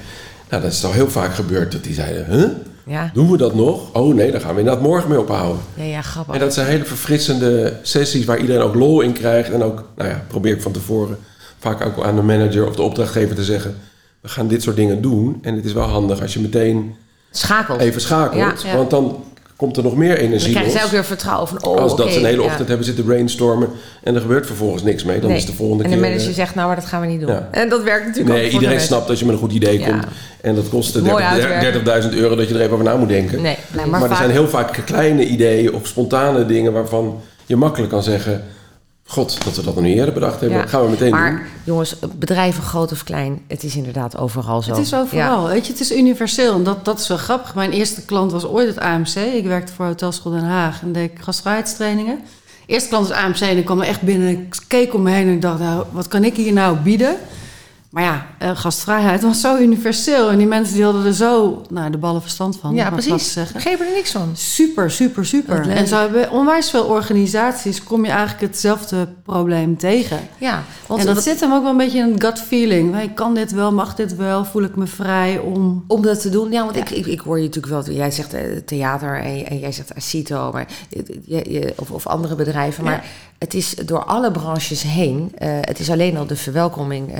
Nou, 0.50 0.62
dat 0.62 0.72
is 0.72 0.84
al 0.84 0.92
heel 0.92 1.10
vaak 1.10 1.34
gebeurd 1.34 1.72
dat 1.72 1.84
die 1.84 1.94
zeiden, 1.94 2.26
huh? 2.30 2.48
Ja. 2.86 3.10
Doen 3.14 3.30
we 3.30 3.36
dat 3.36 3.54
nog? 3.54 3.92
Oh 3.92 4.14
nee, 4.14 4.30
daar 4.30 4.40
gaan 4.40 4.54
we 4.54 4.58
inderdaad 4.60 4.82
morgen 4.82 5.08
mee 5.08 5.20
ophouden. 5.20 5.62
Ja, 5.74 5.84
ja, 5.84 6.02
grappig. 6.02 6.34
En 6.34 6.40
dat 6.40 6.54
zijn 6.54 6.66
hele 6.66 6.84
verfrissende 6.84 7.76
sessies 7.82 8.24
waar 8.24 8.38
iedereen 8.38 8.62
ook 8.62 8.74
lol 8.74 9.00
in 9.00 9.12
krijgt. 9.12 9.50
En 9.50 9.62
ook, 9.62 9.84
nou 9.96 10.08
ja, 10.08 10.24
probeer 10.28 10.54
ik 10.54 10.62
van 10.62 10.72
tevoren 10.72 11.18
vaak 11.58 11.86
ook 11.86 12.04
aan 12.04 12.16
de 12.16 12.22
manager 12.22 12.66
of 12.66 12.76
de 12.76 12.82
opdrachtgever 12.82 13.34
te 13.36 13.44
zeggen... 13.44 13.76
we 14.20 14.28
gaan 14.28 14.48
dit 14.48 14.62
soort 14.62 14.76
dingen 14.76 15.02
doen. 15.02 15.38
En 15.42 15.54
het 15.56 15.64
is 15.64 15.72
wel 15.72 15.86
handig 15.88 16.20
als 16.22 16.34
je 16.34 16.40
meteen 16.40 16.94
schakelt. 17.30 17.80
even 17.80 18.00
schakelt. 18.00 18.62
Ja. 18.62 18.76
Want 18.76 18.90
dan 18.90 19.24
komt 19.56 19.76
er 19.76 19.82
nog 19.82 19.96
meer 19.96 20.14
dan 20.16 20.24
energie 20.24 20.50
krijgen 20.50 20.70
zij 20.72 20.80
los. 20.80 20.90
ook 20.90 20.94
weer 20.96 21.04
vertrouwen 21.04 21.48
van, 21.48 21.64
oh, 21.64 21.76
Als 21.78 21.96
dat 21.96 22.14
een 22.16 22.24
hele 22.24 22.42
ochtend 22.42 22.68
hebben 22.68 22.86
zitten 22.86 23.04
brainstormen 23.04 23.68
en 24.02 24.14
er 24.14 24.20
gebeurt 24.20 24.46
vervolgens 24.46 24.82
niks 24.82 25.04
mee, 25.04 25.20
dan 25.20 25.28
Nee. 25.28 25.38
is 25.38 25.46
de 25.46 25.52
volgende 25.52 25.84
en 25.84 25.90
de 25.90 25.96
keer... 25.96 26.04
manager 26.04 26.28
eh, 26.28 26.34
zegt, 26.34 26.54
nou, 26.54 26.66
maar 26.66 26.76
dat 26.76 26.84
gaan 26.86 27.00
we 27.00 27.06
niet 27.06 27.20
doen. 27.20 27.30
Ja. 27.30 27.48
En 27.50 27.68
dat 27.68 27.82
werkt 27.82 28.06
natuurlijk 28.06 28.34
ook 28.36 28.40
Nee, 28.42 28.50
iedereen 28.50 28.76
de 28.78 28.82
snapt 28.84 29.08
als 29.10 29.18
je 29.18 29.24
met 29.24 29.34
een 29.34 29.40
goed 29.40 29.52
idee 29.52 29.78
Ja. 29.78 29.88
komt 29.90 30.04
en 30.40 30.54
dat 30.54 30.68
kost 30.68 30.94
Mooi 31.00 31.24
30 31.24 31.50
uitwerken. 31.50 32.02
30.000 32.12 32.14
euro 32.18 32.36
dat 32.36 32.48
je 32.48 32.54
er 32.54 32.60
even 32.60 32.72
over 32.72 32.84
na 32.84 32.96
moet 32.96 33.08
denken. 33.08 33.42
Nee, 33.42 33.56
Nee, 33.76 33.86
Maar, 33.86 34.10
er 34.10 34.16
zijn 34.16 34.30
heel 34.30 34.48
vaak 34.48 34.82
kleine 34.84 35.26
ideeën 35.26 35.74
of 35.74 35.86
spontane 35.86 36.46
dingen 36.46 36.72
waarvan 36.72 37.20
je 37.46 37.56
makkelijk 37.56 37.90
kan 37.92 38.02
zeggen... 38.02 38.44
God, 39.10 39.44
dat 39.44 39.56
we 39.56 39.62
dat 39.62 39.74
nog 39.74 39.84
niet 39.84 39.96
eerder 39.96 40.14
bedacht 40.14 40.40
hebben, 40.40 40.58
Ja. 40.58 40.66
gaan 40.66 40.82
we 40.84 40.90
meteen 40.90 41.10
Maar 41.10 41.30
doen. 41.30 41.40
jongens, 41.64 41.96
bedrijven 42.16 42.62
groot 42.62 42.92
of 42.92 43.04
klein, 43.04 43.40
het 43.46 43.62
is 43.64 43.76
inderdaad 43.76 44.16
overal 44.18 44.62
zo. 44.62 44.70
Het 44.70 44.78
is 44.80 44.94
overal, 44.94 45.46
weet 45.48 45.66
je, 45.66 45.72
het 45.72 45.80
is 45.80 45.92
universeel. 45.92 46.54
En 46.54 46.62
dat, 46.62 46.84
dat 46.84 47.00
is 47.00 47.08
wel 47.08 47.16
grappig. 47.16 47.54
Mijn 47.54 47.70
eerste 47.70 48.04
klant 48.04 48.32
was 48.32 48.46
ooit 48.46 48.68
het 48.68 48.78
AMC. 48.78 49.14
Ik 49.14 49.44
werkte 49.46 49.72
voor 49.72 49.86
Hotelschool 49.86 50.32
Den 50.32 50.44
Haag 50.44 50.82
en 50.82 50.92
deed 50.92 51.10
ik 51.10 51.18
gastvrijheidstrainingen. 51.20 52.18
Eerste 52.66 52.88
klant 52.88 53.08
was 53.08 53.16
AMC 53.16 53.40
en 53.40 53.56
ik 53.56 53.64
kwam 53.64 53.80
er 53.80 53.86
echt 53.86 54.02
binnen. 54.02 54.28
Ik 54.28 54.56
keek 54.66 54.94
om 54.94 55.02
me 55.02 55.10
heen 55.10 55.26
en 55.26 55.32
ik 55.34 55.42
dacht, 55.42 55.58
nou, 55.58 55.84
wat 55.90 56.08
kan 56.08 56.24
ik 56.24 56.36
hier 56.36 56.52
nou 56.52 56.76
bieden? 56.76 57.16
Maar 57.90 58.02
ja, 58.02 58.26
eh, 58.38 58.50
gastvrijheid 58.54 59.22
was 59.22 59.40
zo 59.40 59.56
universeel. 59.56 60.30
En 60.30 60.38
die 60.38 60.46
mensen 60.46 60.74
die 60.74 60.84
hadden 60.84 61.04
er 61.06 61.14
zo 61.14 61.62
nou, 61.70 61.90
de 61.90 61.98
ballen 61.98 62.20
verstand 62.20 62.56
van. 62.60 62.74
Ja, 62.74 62.90
precies. 62.90 63.34
Begrepen 63.52 63.86
er 63.86 63.92
niks 63.92 64.10
van. 64.10 64.30
Super, 64.34 64.90
super, 64.90 65.26
super. 65.26 65.68
En 65.70 65.86
zo 65.86 65.96
hebben 65.96 66.30
onwijs 66.30 66.70
veel 66.70 66.84
organisaties... 66.84 67.82
kom 67.82 68.04
je 68.04 68.10
eigenlijk 68.10 68.40
hetzelfde 68.40 69.08
probleem 69.22 69.76
tegen. 69.78 70.18
Ja, 70.38 70.62
want 70.86 71.00
en 71.00 71.06
dat 71.14 71.22
zit 71.22 71.40
hem 71.40 71.52
ook 71.52 71.62
wel 71.62 71.70
een 71.70 71.76
beetje 71.76 71.98
in 71.98 72.04
een 72.12 72.20
gut 72.20 72.38
feeling. 72.40 72.94
Hey, 72.94 73.08
kan 73.08 73.34
dit 73.34 73.52
wel, 73.52 73.72
mag 73.72 73.94
dit 73.94 74.16
wel? 74.16 74.44
Voel 74.44 74.62
ik 74.62 74.76
me 74.76 74.86
vrij 74.86 75.38
om... 75.38 75.84
om 75.86 76.02
dat 76.02 76.20
te 76.20 76.28
doen. 76.30 76.50
Ja, 76.52 76.62
want 76.64 76.74
Ja. 76.76 76.80
Ik, 76.80 76.90
ik, 76.90 77.06
ik 77.06 77.20
hoor 77.20 77.38
je 77.38 77.44
natuurlijk 77.46 77.86
wel. 77.86 77.94
Jij 77.96 78.10
zegt 78.10 78.32
eh, 78.34 78.42
theater 78.66 79.20
en, 79.22 79.46
en 79.46 79.58
jij 79.58 79.72
zegt 79.72 79.94
Acito, 79.94 80.50
maar 80.52 80.66
je, 81.24 81.72
of, 81.76 81.90
of 81.90 82.06
andere 82.06 82.34
bedrijven. 82.34 82.84
Maar 82.84 82.92
Ja. 82.92 83.02
het 83.38 83.54
is 83.54 83.74
door 83.74 84.04
alle 84.04 84.30
branches 84.30 84.82
heen. 84.82 85.32
eh, 85.38 85.48
het 85.60 85.78
is 85.78 85.90
alleen 85.90 86.16
al 86.16 86.26
de 86.26 86.36
verwelkoming 86.36 87.12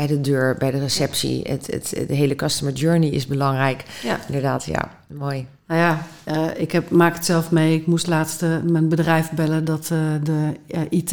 bij 0.00 0.08
de 0.08 0.20
deur, 0.20 0.56
bij 0.58 0.70
de 0.70 0.78
receptie. 0.78 1.42
Het, 1.42 1.66
het, 1.66 2.04
de 2.08 2.14
hele 2.14 2.34
customer 2.34 2.72
journey 2.72 3.08
is 3.08 3.26
belangrijk. 3.26 3.84
Ja. 4.02 4.20
Inderdaad, 4.26 4.64
ja, 4.64 4.90
mooi. 5.06 5.46
Nou 5.66 5.80
ja, 5.80 6.06
eh, 6.24 6.46
ik 6.56 6.72
heb, 6.72 6.90
maak 6.90 7.14
het 7.14 7.24
zelf 7.24 7.50
mee. 7.50 7.74
Ik 7.74 7.86
moest 7.86 8.06
laatst 8.06 8.42
eh, 8.42 8.56
mijn 8.62 8.88
bedrijf 8.88 9.30
bellen 9.30 9.64
dat 9.64 9.90
eh, 9.92 9.98
de 10.22 10.52
IT... 10.88 11.10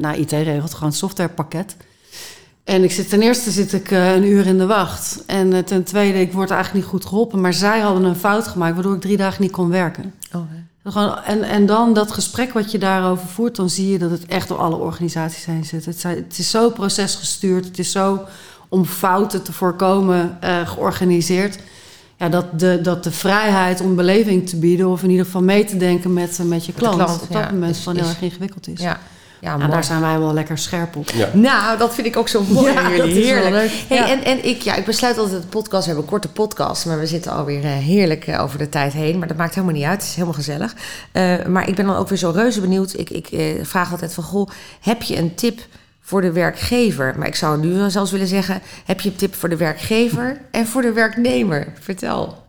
nou, 0.00 0.16
IT 0.16 0.32
regelt 0.32 0.74
gewoon 0.74 0.88
het 0.88 0.98
softwarepakket. 0.98 1.76
En 2.64 2.82
ik 2.82 2.92
zit, 2.92 3.08
ten 3.08 3.22
eerste 3.22 3.50
zit 3.50 3.72
ik 3.72 3.90
een 3.90 4.24
uur 4.24 4.46
in 4.46 4.58
de 4.58 4.66
wacht. 4.66 5.22
En 5.26 5.64
ten 5.64 5.84
tweede, 5.84 6.20
ik 6.20 6.32
word 6.32 6.50
eigenlijk 6.50 6.84
niet 6.84 6.92
goed 6.92 7.06
geholpen. 7.06 7.40
Maar 7.40 7.54
zij 7.54 7.80
hadden 7.80 8.04
een 8.04 8.16
fout 8.16 8.46
gemaakt, 8.46 8.74
waardoor 8.74 8.94
ik 8.94 9.00
drie 9.00 9.16
dagen 9.16 9.42
niet 9.42 9.50
kon 9.50 9.68
werken. 9.68 10.14
Oh, 10.32 10.42
en, 11.24 11.42
en 11.42 11.66
dan 11.66 11.92
dat 11.94 12.12
gesprek 12.12 12.52
wat 12.52 12.70
je 12.70 12.78
daarover 12.78 13.26
voert, 13.28 13.56
dan 13.56 13.70
zie 13.70 13.88
je 13.92 13.98
dat 13.98 14.10
het 14.10 14.26
echt 14.26 14.48
door 14.48 14.58
alle 14.58 14.76
organisaties 14.76 15.44
heen 15.44 15.64
zit. 15.64 15.84
Het, 15.84 16.00
zijn- 16.00 16.16
het 16.16 16.38
is 16.38 16.50
zo 16.50 16.70
procesgestuurd, 16.70 17.64
het 17.64 17.78
is 17.78 17.90
zo 17.90 18.24
om 18.68 18.84
fouten 18.84 19.42
te 19.42 19.52
voorkomen 19.52 20.36
eh, 20.40 20.68
georganiseerd. 20.68 21.58
Ja, 22.18 22.28
dat, 22.28 22.60
de, 22.60 22.80
dat 22.82 23.04
de 23.04 23.10
vrijheid 23.10 23.80
om 23.80 23.94
beleving 23.94 24.48
te 24.48 24.56
bieden, 24.56 24.88
of 24.88 25.02
in 25.02 25.10
ieder 25.10 25.24
geval 25.24 25.42
mee 25.42 25.64
te 25.64 25.76
denken 25.76 26.12
met, 26.12 26.40
met 26.44 26.66
je 26.66 26.72
klant, 26.72 26.94
klant, 26.96 27.22
op 27.22 27.32
dat 27.32 27.42
ja, 27.42 27.50
moment 27.52 27.76
is- 27.76 27.82
gewoon 27.82 27.98
heel 27.98 28.08
erg 28.08 28.22
ingewikkeld 28.22 28.68
is. 28.68 28.80
ja, 28.80 28.98
ja 29.40 29.56
mooi. 29.56 29.70
daar 29.70 29.84
zijn 29.84 30.00
wij 30.00 30.18
wel 30.18 30.32
lekker 30.32 30.58
scherp 30.58 30.96
op. 30.96 31.10
Ja. 31.10 31.28
Nou, 31.32 31.78
dat 31.78 31.94
vind 31.94 32.06
ik 32.06 32.16
ook 32.16 32.28
zo 32.28 32.42
mooi 32.48 32.72
Ja, 32.72 32.82
aan 32.82 32.90
jullie. 32.90 32.98
dat 33.14 33.22
is 33.24 33.30
wel 33.30 33.42
Heerlijk. 33.42 33.54
leuk. 33.54 33.70
Hey, 33.88 33.96
Ja. 33.98 34.08
en, 34.08 34.24
en 34.24 34.44
ik, 34.44 34.62
ja, 34.62 34.74
ik 34.74 34.84
besluit 34.84 35.18
altijd 35.18 35.42
de 35.42 35.48
podcast. 35.48 35.80
We 35.80 35.86
hebben 35.86 36.04
een 36.04 36.10
korte 36.10 36.28
podcast, 36.28 36.86
maar 36.86 36.98
we 36.98 37.06
zitten 37.06 37.32
alweer 37.32 37.64
eh, 37.64 37.70
heerlijk 37.70 38.26
eh, 38.26 38.42
over 38.42 38.58
de 38.58 38.68
tijd 38.68 38.92
heen. 38.92 39.18
Maar 39.18 39.28
dat 39.28 39.36
maakt 39.36 39.54
helemaal 39.54 39.74
niet 39.76 39.84
uit. 39.84 40.00
Het 40.00 40.08
is 40.08 40.14
helemaal 40.14 40.34
gezellig. 40.34 40.74
Eh, 41.12 41.44
maar 41.46 41.68
ik 41.68 41.74
ben 41.74 41.86
dan 41.86 41.96
ook 41.96 42.08
weer 42.08 42.18
zo 42.18 42.30
reuze 42.30 42.60
benieuwd. 42.60 42.98
Ik, 42.98 43.10
ik 43.10 43.26
eh, 43.28 43.44
vraag 43.62 43.90
altijd 43.90 44.14
van, 44.14 44.24
goh, 44.24 44.48
heb 44.80 45.02
je 45.02 45.16
een 45.18 45.34
tip 45.34 45.60
voor 46.00 46.20
de 46.20 46.32
werkgever? 46.32 47.14
Maar 47.18 47.26
ik 47.26 47.34
zou 47.34 47.58
nu 47.58 47.72
wel 47.74 47.90
zelfs 47.90 48.10
willen 48.10 48.26
zeggen, 48.26 48.60
heb 48.84 49.00
je 49.00 49.08
een 49.08 49.16
tip 49.16 49.34
voor 49.34 49.48
de 49.48 49.56
werkgever 49.56 50.40
en 50.50 50.66
voor 50.66 50.82
de 50.82 50.92
werknemer? 50.92 51.72
Vertel. 51.80 52.44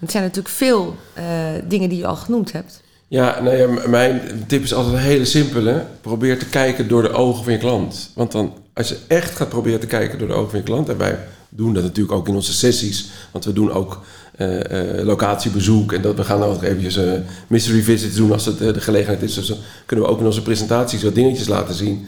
Het 0.00 0.10
zijn 0.10 0.22
natuurlijk 0.22 0.54
veel 0.54 0.96
eh, 1.14 1.24
dingen 1.64 1.88
die 1.88 1.98
je 1.98 2.06
al 2.06 2.16
genoemd 2.16 2.52
hebt. 2.52 2.82
Ja, 3.10 3.40
nou 3.40 3.56
ja, 3.56 3.88
mijn 3.88 4.20
tip 4.46 4.62
is 4.62 4.74
altijd 4.74 4.94
een 4.94 5.00
hele 5.00 5.24
simpele. 5.24 5.84
Probeer 6.00 6.38
te 6.38 6.46
kijken 6.46 6.88
door 6.88 7.02
de 7.02 7.12
ogen 7.12 7.44
van 7.44 7.52
je 7.52 7.58
klant. 7.58 8.10
Want 8.14 8.32
dan, 8.32 8.52
als 8.74 8.88
je 8.88 8.98
echt 9.06 9.36
gaat 9.36 9.48
proberen 9.48 9.80
te 9.80 9.86
kijken 9.86 10.18
door 10.18 10.28
de 10.28 10.34
ogen 10.34 10.50
van 10.50 10.58
je 10.58 10.64
klant... 10.64 10.88
en 10.88 10.98
wij 10.98 11.18
doen 11.48 11.74
dat 11.74 11.82
natuurlijk 11.82 12.16
ook 12.16 12.28
in 12.28 12.34
onze 12.34 12.52
sessies... 12.52 13.10
want 13.30 13.44
we 13.44 13.52
doen 13.52 13.72
ook 13.72 14.00
eh, 14.36 14.98
eh, 14.98 15.04
locatiebezoek... 15.04 15.92
en 15.92 16.02
dat 16.02 16.16
we 16.16 16.24
gaan 16.24 16.42
ook 16.42 16.62
eventjes 16.62 16.96
eh, 16.96 17.12
mystery 17.46 17.82
visits 17.82 18.16
doen 18.16 18.32
als 18.32 18.46
het 18.46 18.58
de 18.58 18.80
gelegenheid 18.80 19.22
is. 19.22 19.34
Dus 19.34 19.46
dan 19.46 19.58
kunnen 19.86 20.04
we 20.04 20.10
ook 20.10 20.20
in 20.20 20.26
onze 20.26 20.42
presentaties 20.42 21.02
wat 21.02 21.14
dingetjes 21.14 21.48
laten 21.48 21.74
zien... 21.74 22.06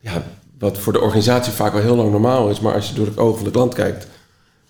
Ja, 0.00 0.22
wat 0.58 0.78
voor 0.78 0.92
de 0.92 1.00
organisatie 1.00 1.52
vaak 1.52 1.72
wel 1.72 1.82
heel 1.82 1.96
lang 1.96 2.10
normaal 2.10 2.50
is... 2.50 2.60
maar 2.60 2.74
als 2.74 2.88
je 2.88 2.94
door 2.94 3.14
de 3.14 3.20
ogen 3.20 3.36
van 3.36 3.44
de 3.44 3.50
klant 3.50 3.74
kijkt... 3.74 4.06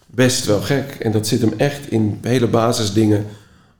best 0.07 0.47
wel 0.47 0.61
gek. 0.61 0.97
En 0.99 1.12
dat 1.12 1.27
zit 1.27 1.40
hem 1.40 1.55
echt 1.57 1.90
in 1.90 2.19
hele 2.23 2.47
basisdingen 2.47 3.27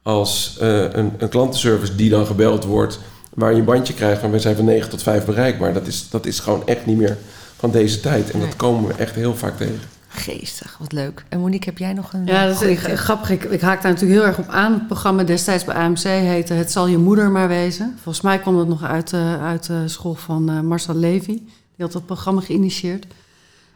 als 0.02 0.56
eh, 0.60 0.78
een, 0.92 1.12
een 1.18 1.28
klantenservice 1.28 1.94
die 1.94 2.10
dan 2.10 2.26
gebeld 2.26 2.64
wordt, 2.64 2.98
waar 3.34 3.52
je 3.52 3.58
een 3.58 3.64
bandje 3.64 3.94
krijgt 3.94 4.20
van 4.20 4.30
we 4.30 4.38
zijn 4.38 4.56
van 4.56 4.64
9 4.64 4.90
tot 4.90 5.02
5 5.02 5.24
bereikbaar. 5.24 5.72
Dat 5.72 5.86
is, 5.86 6.08
dat 6.10 6.26
is 6.26 6.38
gewoon 6.38 6.66
echt 6.66 6.86
niet 6.86 6.96
meer 6.96 7.16
van 7.56 7.70
deze 7.70 8.00
tijd. 8.00 8.30
En 8.30 8.38
Nee. 8.38 8.46
dat 8.48 8.56
komen 8.56 8.88
we 8.88 8.94
echt 8.94 9.14
heel 9.14 9.36
vaak 9.36 9.56
tegen. 9.56 9.80
Geestig, 10.08 10.76
wat 10.78 10.92
leuk. 10.92 11.24
En 11.28 11.40
Monique, 11.40 11.68
heb 11.70 11.78
jij 11.78 11.92
nog 11.92 12.12
een 12.12 12.26
Ja, 12.26 12.46
dat 12.46 12.62
is 12.62 12.80
tip? 12.80 12.96
grappig. 12.96 13.30
Ik, 13.30 13.44
ik 13.44 13.60
haak 13.60 13.82
daar 13.82 13.92
natuurlijk 13.92 14.20
heel 14.20 14.28
erg 14.28 14.38
op 14.38 14.48
aan. 14.48 14.72
Het 14.72 14.86
programma 14.86 15.22
destijds 15.22 15.64
bij 15.64 15.74
AMC 15.74 15.98
heette 16.02 16.52
Het 16.54 16.72
zal 16.72 16.86
je 16.86 16.98
moeder 16.98 17.30
maar 17.30 17.48
wezen. 17.48 17.94
Volgens 18.02 18.24
mij 18.24 18.38
kwam 18.38 18.56
dat 18.56 18.68
nog 18.68 18.82
uit, 18.84 19.12
eh, 19.12 19.44
uit 19.44 19.66
de 19.66 19.88
school 19.88 20.14
van 20.14 20.50
eh, 20.50 20.60
Marcel 20.60 20.94
Levy. 20.94 21.32
Die 21.76 21.84
had 21.86 21.92
dat 21.92 22.06
programma 22.06 22.40
geïnitieerd. 22.40 23.06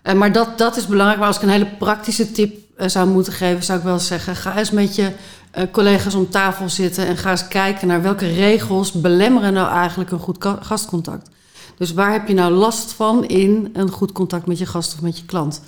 Eh, 0.03 0.15
maar 0.15 0.33
dat, 0.33 0.59
dat 0.59 0.77
is 0.77 0.87
belangrijk. 0.87 1.19
Maar 1.19 1.29
als 1.29 1.37
ik 1.37 1.43
een 1.43 1.49
hele 1.49 1.67
praktische 1.79 2.33
tip 2.33 2.57
zou 2.77 3.09
moeten 3.09 3.33
geven... 3.33 3.65
zou 3.65 3.79
ik 3.79 3.85
wel 3.85 3.99
zeggen, 3.99 4.37
ga 4.37 4.59
eens 4.59 4.71
met 4.71 4.95
je 4.95 5.13
eh, 5.51 5.65
collega's 5.71 6.15
om 6.15 6.31
tafel 6.31 6.69
zitten... 6.69 7.07
en 7.07 7.17
ga 7.17 7.31
eens 7.31 7.49
kijken 7.49 7.89
naar 7.89 8.03
welke 8.03 8.27
regels 8.27 8.93
belemmeren 8.93 9.53
nou 9.53 9.73
eigenlijk 9.73 10.11
een 10.11 10.19
goed 10.19 10.47
gastcontact. 10.61 11.31
Dus 11.77 11.93
waar 11.93 12.13
heb 12.13 12.29
je 12.29 12.35
nou 12.35 12.53
last 12.53 12.93
van 12.93 13.25
in 13.25 13.71
een 13.73 13.91
goed 13.91 14.13
contact 14.13 14.47
met 14.47 14.59
je 14.59 14.67
gast 14.67 14.95
of 14.95 15.01
met 15.01 15.19
je 15.19 15.25
klant? 15.25 15.61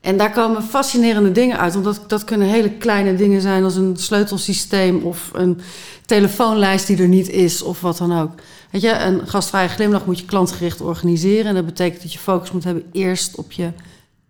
En 0.00 0.16
daar 0.16 0.32
komen 0.32 0.62
fascinerende 0.62 1.32
dingen 1.32 1.58
uit. 1.58 1.72
Want 1.72 1.84
dat, 1.84 2.00
dat 2.06 2.24
kunnen 2.24 2.48
hele 2.48 2.70
kleine 2.70 3.14
dingen 3.14 3.40
zijn 3.40 3.64
als 3.64 3.76
een 3.76 3.96
sleutelsysteem 3.96 5.02
of 5.02 5.30
een 5.32 5.60
telefoonlijst 6.06 6.86
die 6.86 6.98
er 6.98 7.08
niet 7.08 7.28
is 7.28 7.62
of 7.62 7.80
wat 7.80 7.98
dan 7.98 8.18
ook. 8.18 8.30
Weet 8.70 8.82
je, 8.82 8.98
een 8.98 9.26
gastvrije 9.26 9.68
glimlach 9.68 10.06
moet 10.06 10.18
je 10.18 10.24
klantgericht 10.24 10.80
organiseren. 10.80 11.46
En 11.46 11.54
dat 11.54 11.66
betekent 11.66 12.02
dat 12.02 12.12
je 12.12 12.18
focus 12.18 12.50
moet 12.50 12.64
hebben 12.64 12.84
eerst 12.92 13.36
op 13.36 13.52
je 13.52 13.70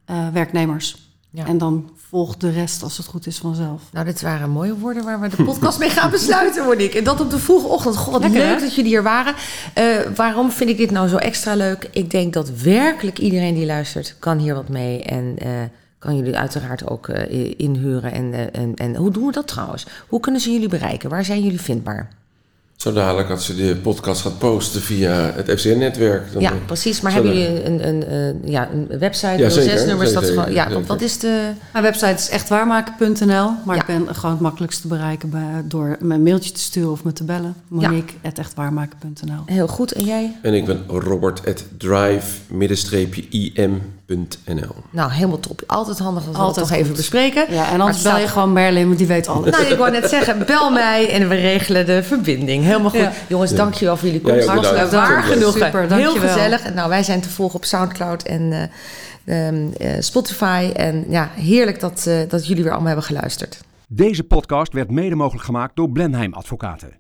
eh, 0.05 0.29
werknemers. 0.33 0.97
Ja. 1.31 1.47
En 1.47 1.59
dan 1.59 1.91
volgt 2.15 2.41
de 2.41 2.51
rest 2.51 2.83
als 2.83 2.97
het 2.97 3.07
goed 3.07 3.27
is 3.27 3.39
vanzelf. 3.39 3.83
Nou, 3.93 4.05
dit 4.05 4.21
waren 4.21 4.51
mooie 4.51 4.79
woorden 4.79 5.05
waar 5.05 5.21
we 5.21 5.29
de 5.29 5.45
podcast 5.45 5.79
mee 5.79 5.91
gaan 5.91 6.11
besluiten, 6.11 6.65
Monique. 6.65 6.99
En 6.99 7.05
dat 7.05 7.21
op 7.21 7.31
de 7.31 7.39
vroege 7.39 7.67
ochtend. 7.67 7.97
God, 7.97 8.21
Lekker, 8.21 8.41
leuk 8.41 8.55
hè? 8.55 8.61
dat 8.61 8.75
jullie 8.75 8.91
hier 8.91 9.03
waren. 9.03 9.35
Eh, 9.75 9.85
waarom 10.15 10.51
vind 10.51 10.71
ik 10.71 10.77
dit 10.77 10.91
nou 10.91 11.09
zo 11.09 11.17
extra 11.17 11.55
leuk? 11.55 11.89
Ik 11.93 12.11
denk 12.11 12.33
dat 12.33 12.51
werkelijk 12.51 13.19
iedereen 13.19 13.55
die 13.55 13.67
luistert 13.67 14.17
kan 14.19 14.39
hier 14.39 14.55
wat 14.55 14.69
mee. 14.69 15.03
En 15.03 15.35
eh, 15.39 15.51
kan 15.99 16.17
jullie 16.17 16.37
uiteraard 16.37 16.89
ook 16.89 17.09
eh, 17.09 17.55
inhuren. 17.57 18.13
En, 18.13 18.53
en, 18.53 18.75
en 18.75 18.97
hoe 18.97 19.11
doen 19.11 19.27
we 19.27 19.33
dat 19.33 19.47
trouwens? 19.47 19.87
Hoe 20.09 20.21
kunnen 20.21 20.41
ze 20.41 20.53
jullie 20.53 20.69
bereiken? 20.69 21.11
Waar 21.11 21.25
zijn 21.25 21.43
jullie 21.43 21.61
vindbaar? 21.61 22.11
Zo 22.77 22.93
dadelijk 22.93 23.31
als 23.31 23.47
ze 23.47 23.57
de 23.57 23.77
podcast 23.77 24.21
gaat 24.21 24.39
posten 24.39 24.81
via 24.81 25.33
het 25.35 25.61
FCN-netwerk. 25.61 26.33
dan, 26.33 26.43
Ja, 26.43 26.53
precies. 26.67 27.01
Maar 27.01 27.13
hebben 27.13 27.39
jullie 27.39 27.65
een, 27.65 27.89
een, 27.89 28.13
een, 28.13 28.43
eh, 28.45 28.51
ja, 28.51 28.69
een 28.73 28.99
website, 28.99 29.37
Ja, 29.39 29.49
zeker, 29.49 29.71
06 29.79 29.87
nummers? 29.87 30.13
Dat 30.13 30.23
zeker, 30.25 30.39
gewoon, 30.39 30.55
ja, 30.55 30.69
zeker. 30.69 30.85
wat 30.87 31.01
is 31.01 31.19
de... 31.19 31.51
Mijn 31.73 31.85
website 31.85 32.13
is 32.15 32.29
echtwaarmaken.nl. 32.29 33.51
Maar 33.65 33.75
Ja. 33.77 33.81
ik 33.81 33.87
ben 33.87 34.15
gewoon 34.15 34.31
het 34.31 34.41
makkelijkst 34.41 34.81
te 34.81 34.89
bereiken 34.89 35.31
bij, 35.31 35.63
door 35.65 35.97
me 36.01 36.15
een 36.15 36.23
mailtje 36.23 36.53
te 36.53 36.61
sturen 36.61 36.91
of 36.91 37.05
me 37.05 37.13
te 37.13 37.25
bellen. 37.25 37.55
Monique.echtwaarmaken.nl 37.69 39.43
Heel 39.47 39.67
goed. 39.69 39.93
En 39.93 40.05
jij? 40.05 40.37
En 40.43 40.55
ik 40.55 40.65
ben 40.65 40.85
robert 40.89 41.47
at 41.47 41.65
drive-im.nl. 41.79 43.81
Nou, 44.91 45.13
helemaal 45.13 45.41
top. 45.41 45.63
Altijd 45.67 45.99
handig 45.99 46.25
dat 46.25 46.33
we 46.37 46.41
dat 46.41 46.57
nog 46.57 46.71
even 46.71 46.97
bespreken. 46.97 47.47
Ja, 47.53 47.71
en 47.73 47.81
anders 47.81 48.03
bel 48.03 48.19
je 48.19 48.29
gewoon 48.29 48.53
Merlin, 48.53 48.87
want 48.87 48.99
die 48.99 49.07
weet 49.07 49.29
alles. 49.29 49.51
Nou, 49.51 49.65
ik 49.65 49.79
wou 49.79 49.91
net 49.91 50.09
zeggen, 50.09 50.47
bel 50.47 50.71
mij 50.71 51.11
en 51.11 51.29
we 51.29 51.35
regelen 51.35 51.87
de 51.87 52.03
verbinding. 52.03 52.65
Helemaal 52.65 52.91
goed. 52.91 53.01
Ja. 53.01 53.13
Jongens, 53.29 53.51
Ja. 53.51 53.57
dankjewel 53.57 53.97
voor 53.97 54.07
jullie 54.07 54.23
komst. 54.23 54.47
bedankt. 54.47 54.91
waar 54.93 55.23
genoegen. 55.23 55.53
super, 55.53 55.81
Heel 55.81 55.89
dankjewel. 55.89 56.29
gezellig. 56.29 56.63
En 56.63 56.75
nou, 56.75 56.89
wij 56.89 57.03
zijn 57.03 57.21
te 57.21 57.29
volgen 57.31 57.57
op 57.57 57.65
Soundcloud 57.65 58.23
en 58.23 58.71
eh, 59.25 59.47
ehm, 59.49 59.67
eh, 59.79 59.91
Spotify. 59.99 60.71
En 60.77 61.05
ja, 61.09 61.31
heerlijk 61.35 61.81
dat, 61.81 62.05
eh, 62.07 62.17
dat 62.29 62.47
jullie 62.47 62.63
weer 62.63 62.73
allemaal 62.73 62.89
hebben 62.89 63.07
geluisterd. 63.07 63.61
Deze 63.89 64.25
podcast 64.25 64.73
werd 64.73 64.91
mede 64.91 65.15
mogelijk 65.15 65.45
gemaakt 65.45 65.77
door 65.77 65.91
Blenheim 65.91 66.35
Advocaten. 66.35 66.93